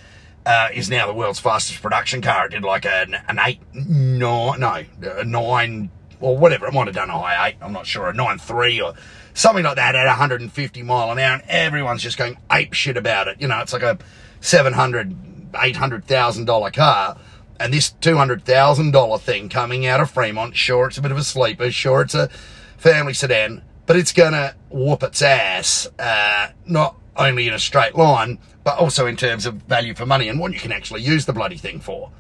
uh, 0.45 0.69
is 0.73 0.89
now 0.89 1.05
the 1.05 1.13
world's 1.13 1.39
fastest 1.39 1.81
production 1.81 2.21
car. 2.21 2.47
It 2.47 2.51
did 2.51 2.63
like 2.63 2.85
an, 2.85 3.15
an 3.27 3.39
eight, 3.39 3.59
nine, 3.73 4.59
no, 4.59 4.85
a 5.03 5.23
nine, 5.23 5.91
or 6.19 6.37
whatever. 6.37 6.67
It 6.67 6.73
might 6.73 6.87
have 6.87 6.95
done 6.95 7.09
a 7.09 7.19
high 7.19 7.49
eight. 7.49 7.57
I'm 7.61 7.73
not 7.73 7.85
sure, 7.85 8.09
a 8.09 8.13
nine 8.13 8.39
three 8.39 8.81
or 8.81 8.93
something 9.33 9.63
like 9.63 9.75
that 9.75 9.95
at 9.95 10.05
150 10.05 10.83
mile 10.83 11.11
an 11.11 11.19
hour. 11.19 11.33
And 11.35 11.43
everyone's 11.47 12.01
just 12.01 12.17
going 12.17 12.37
ape 12.51 12.73
shit 12.73 12.97
about 12.97 13.27
it. 13.27 13.39
You 13.39 13.47
know, 13.47 13.59
it's 13.59 13.73
like 13.73 13.83
a 13.83 13.99
700, 14.41 15.15
800,000 15.55 16.45
dollar 16.45 16.71
car. 16.71 17.17
And 17.59 17.73
this 17.73 17.91
$200,000 18.01 19.19
thing 19.19 19.49
coming 19.49 19.85
out 19.85 19.99
of 19.99 20.09
Fremont, 20.09 20.55
sure, 20.55 20.87
it's 20.87 20.97
a 20.97 21.01
bit 21.01 21.11
of 21.11 21.17
a 21.17 21.23
sleeper. 21.23 21.69
Sure, 21.71 22.01
it's 22.01 22.15
a 22.15 22.29
family 22.77 23.13
sedan, 23.13 23.63
but 23.85 23.97
it's 23.97 24.13
going 24.13 24.31
to 24.31 24.55
whoop 24.69 25.03
its 25.03 25.21
ass, 25.21 25.87
uh, 25.99 26.49
not 26.65 26.95
only 27.17 27.47
in 27.47 27.53
a 27.53 27.59
straight 27.59 27.95
line, 27.95 28.39
but 28.63 28.77
also 28.77 29.05
in 29.05 29.17
terms 29.17 29.45
of 29.45 29.55
value 29.55 29.93
for 29.93 30.05
money 30.05 30.29
and 30.29 30.39
what 30.39 30.53
you 30.53 30.59
can 30.59 30.71
actually 30.71 31.01
use 31.01 31.25
the 31.25 31.33
bloody 31.33 31.57
thing 31.57 31.79
for. 31.79 32.11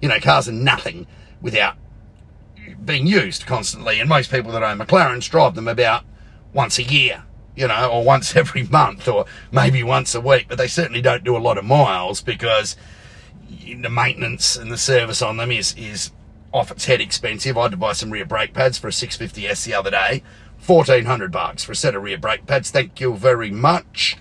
You 0.00 0.08
know, 0.08 0.18
cars 0.20 0.48
are 0.48 0.52
nothing 0.52 1.06
without 1.42 1.76
being 2.84 3.06
used 3.06 3.46
constantly, 3.46 4.00
and 4.00 4.08
most 4.08 4.30
people 4.30 4.52
that 4.52 4.62
own 4.62 4.78
McLarens 4.78 5.28
drive 5.28 5.54
them 5.54 5.68
about 5.68 6.04
once 6.54 6.78
a 6.78 6.82
year, 6.82 7.24
you 7.56 7.68
know, 7.68 7.90
or 7.90 8.04
once 8.04 8.34
every 8.36 8.62
month, 8.62 9.06
or 9.06 9.26
maybe 9.52 9.82
once 9.82 10.14
a 10.14 10.20
week, 10.20 10.46
but 10.48 10.56
they 10.56 10.68
certainly 10.68 11.02
don't 11.02 11.24
do 11.24 11.36
a 11.36 11.38
lot 11.38 11.58
of 11.58 11.64
miles 11.64 12.22
because 12.22 12.76
the 13.48 13.90
maintenance 13.90 14.56
and 14.56 14.70
the 14.70 14.78
service 14.78 15.22
on 15.22 15.36
them 15.36 15.50
is, 15.50 15.74
is 15.76 16.12
off 16.52 16.70
its 16.70 16.86
head 16.86 17.00
expensive. 17.00 17.56
I 17.56 17.62
had 17.62 17.70
to 17.72 17.76
buy 17.76 17.92
some 17.92 18.10
rear 18.10 18.24
brake 18.24 18.54
pads 18.54 18.78
for 18.78 18.88
a 18.88 18.92
650S 18.92 19.64
the 19.64 19.74
other 19.74 19.90
day. 19.90 20.22
1400 20.64 21.30
bucks 21.30 21.64
for 21.64 21.72
a 21.72 21.76
set 21.76 21.94
of 21.94 22.02
rear 22.02 22.18
brake 22.18 22.46
pads. 22.46 22.70
Thank 22.70 23.00
you 23.00 23.16
very 23.16 23.50
much. 23.50 24.16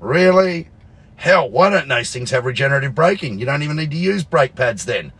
Really? 0.00 0.68
Hell, 1.16 1.50
why 1.50 1.70
don't 1.70 1.88
those 1.88 2.12
things 2.12 2.30
have 2.30 2.44
regenerative 2.44 2.94
braking? 2.94 3.38
You 3.38 3.46
don't 3.46 3.62
even 3.62 3.76
need 3.76 3.90
to 3.90 3.96
use 3.96 4.22
brake 4.22 4.54
pads 4.54 4.84
then. 4.84 5.12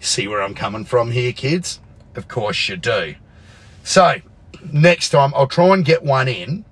See 0.00 0.28
where 0.28 0.42
I'm 0.42 0.54
coming 0.54 0.84
from 0.84 1.10
here, 1.10 1.32
kids? 1.32 1.80
Of 2.14 2.28
course 2.28 2.68
you 2.68 2.76
do. 2.76 3.16
So, 3.82 4.16
next 4.72 5.10
time 5.10 5.32
I'll 5.34 5.46
try 5.46 5.74
and 5.74 5.84
get 5.84 6.02
one 6.02 6.28
in, 6.28 6.64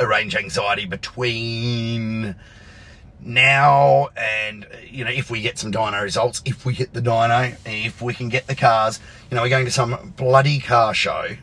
a 0.00 0.06
range 0.06 0.34
anxiety 0.34 0.86
between 0.86 2.34
now 3.24 4.08
and, 4.16 4.66
you 4.88 5.04
know, 5.04 5.10
if 5.10 5.30
we 5.30 5.40
get 5.40 5.58
some 5.58 5.72
dyno 5.72 6.02
results, 6.02 6.42
if 6.44 6.64
we 6.64 6.74
hit 6.74 6.92
the 6.92 7.00
dyno, 7.00 7.56
if 7.64 8.02
we 8.02 8.14
can 8.14 8.28
get 8.28 8.46
the 8.46 8.54
cars, 8.54 9.00
you 9.30 9.36
know, 9.36 9.42
we're 9.42 9.48
going 9.48 9.64
to 9.64 9.70
some 9.70 10.14
bloody 10.16 10.58
car 10.58 10.92
show 10.92 11.36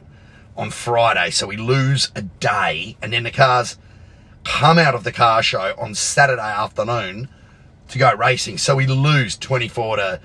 on 0.57 0.71
Friday, 0.71 1.29
so 1.31 1.47
we 1.47 1.55
lose 1.55 2.11
a 2.15 2.21
day, 2.21 2.97
and 3.01 3.13
then 3.13 3.23
the 3.23 3.31
cars 3.31 3.77
come 4.43 4.77
out 4.77 4.93
of 4.93 5.03
the 5.03 5.11
car 5.11 5.41
show 5.41 5.73
on 5.77 5.95
Saturday 5.95 6.41
afternoon 6.41 7.29
to 7.87 7.97
go 7.97 8.13
racing. 8.13 8.57
So 8.57 8.75
we 8.75 8.85
lose 8.85 9.37
24 9.37 9.97
to, 9.97 10.19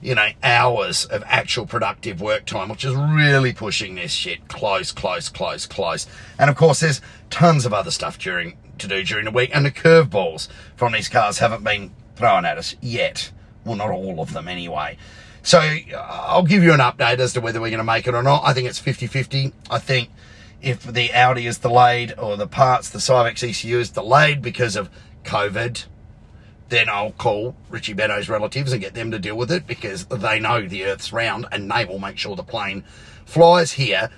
you 0.00 0.14
know, 0.14 0.28
hours 0.42 1.06
of 1.06 1.24
actual 1.26 1.66
productive 1.66 2.20
work 2.20 2.46
time, 2.46 2.68
which 2.68 2.84
is 2.84 2.94
really 2.94 3.52
pushing 3.52 3.96
this 3.96 4.12
shit 4.12 4.48
close, 4.48 4.92
close, 4.92 5.28
close, 5.28 5.66
close. 5.66 6.06
And 6.38 6.50
of 6.50 6.56
course, 6.56 6.80
there's 6.80 7.00
tons 7.28 7.66
of 7.66 7.74
other 7.74 7.90
stuff 7.90 8.18
during 8.18 8.56
to 8.80 8.88
do 8.88 9.02
during 9.02 9.24
the 9.24 9.30
week, 9.30 9.50
and 9.54 9.64
the 9.64 9.70
curveballs 9.70 10.48
from 10.76 10.92
these 10.92 11.08
cars 11.08 11.38
haven't 11.38 11.64
been 11.64 11.92
thrown 12.16 12.44
at 12.44 12.58
us 12.58 12.76
yet. 12.80 13.30
Well, 13.64 13.76
not 13.76 13.90
all 13.90 14.20
of 14.20 14.32
them 14.32 14.48
anyway. 14.48 14.96
So 15.42 15.58
uh, 15.58 15.96
I'll 15.96 16.42
give 16.42 16.62
you 16.62 16.72
an 16.72 16.80
update 16.80 17.18
as 17.18 17.32
to 17.34 17.40
whether 17.40 17.60
we're 17.60 17.70
going 17.70 17.78
to 17.78 17.84
make 17.84 18.06
it 18.06 18.14
or 18.14 18.22
not. 18.22 18.42
I 18.44 18.52
think 18.52 18.68
it's 18.68 18.78
50 18.78 19.06
50. 19.06 19.52
I 19.70 19.78
think 19.78 20.10
if 20.60 20.82
the 20.82 21.12
Audi 21.12 21.46
is 21.46 21.58
delayed 21.58 22.14
or 22.18 22.36
the 22.36 22.46
parts, 22.46 22.90
the 22.90 22.98
Syvecs 22.98 23.48
ECU 23.48 23.78
is 23.78 23.90
delayed 23.90 24.42
because 24.42 24.76
of 24.76 24.90
COVID, 25.24 25.86
then 26.68 26.88
I'll 26.88 27.12
call 27.12 27.56
Richie 27.68 27.94
Benaud's 27.94 28.28
relatives 28.28 28.72
and 28.72 28.80
get 28.80 28.94
them 28.94 29.10
to 29.10 29.18
deal 29.18 29.36
with 29.36 29.50
it 29.50 29.66
because 29.66 30.06
they 30.06 30.38
know 30.38 30.66
the 30.66 30.84
Earth's 30.84 31.12
round 31.12 31.46
and 31.50 31.70
they 31.70 31.84
will 31.84 31.98
make 31.98 32.18
sure 32.18 32.36
the 32.36 32.42
plane 32.42 32.84
flies 33.24 33.72
here. 33.72 34.10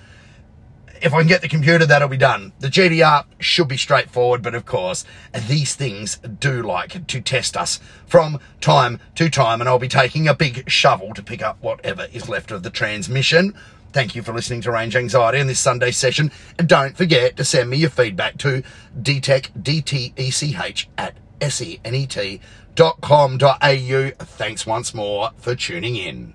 If 1.03 1.13
I 1.13 1.19
can 1.19 1.27
get 1.27 1.43
the 1.43 1.49
computer, 1.49 1.85
that'll 1.85 2.07
be 2.07 2.17
done. 2.17 2.53
The 2.61 2.69
GTR 2.69 3.25
should 3.41 3.67
be 3.67 3.77
straightforward, 3.77 4.41
but 4.41 4.55
of 4.55 4.65
course, 4.65 5.05
these 5.49 5.75
things 5.75 6.19
do 6.19 6.63
like 6.63 7.09
to 7.09 7.21
test 7.21 7.57
us 7.57 7.81
from 8.07 8.39
time 8.61 9.01
to 9.17 9.29
time, 9.29 9.61
and 9.61 9.69
I'll 9.69 9.81
be 9.81 9.89
taking 9.89 10.29
a 10.29 10.35
big 10.35 10.71
shovel 10.71 11.13
to 11.15 11.23
pick 11.23 11.43
up 11.43 11.61
whatever 11.61 12.07
is 12.13 12.29
left 12.29 12.53
of 12.53 12.63
the 12.63 12.71
transmission. 12.71 13.53
Thank 13.93 14.15
you 14.15 14.23
for 14.23 14.33
listening 14.33 14.61
to 14.61 14.71
Range 14.71 14.95
Anxiety 14.95 15.41
in 15.41 15.49
this 15.49 15.59
Sunday 15.59 15.91
session. 15.91 16.31
And 16.57 16.69
don't 16.69 16.97
forget 16.97 17.37
to 17.37 17.45
send 17.45 17.69
me 17.69 17.79
your 17.79 17.91
feedback 17.91 18.39
to 18.39 18.63
dtech, 18.97 19.51
D-T-E-C-H, 19.61 20.89
at 20.97 21.17
senet.com.au. 21.41 22.41
Thanks 24.25 24.67
once 24.67 24.95
more 24.95 25.31
for 25.37 25.57
tuning 25.57 25.97
in. 25.97 26.35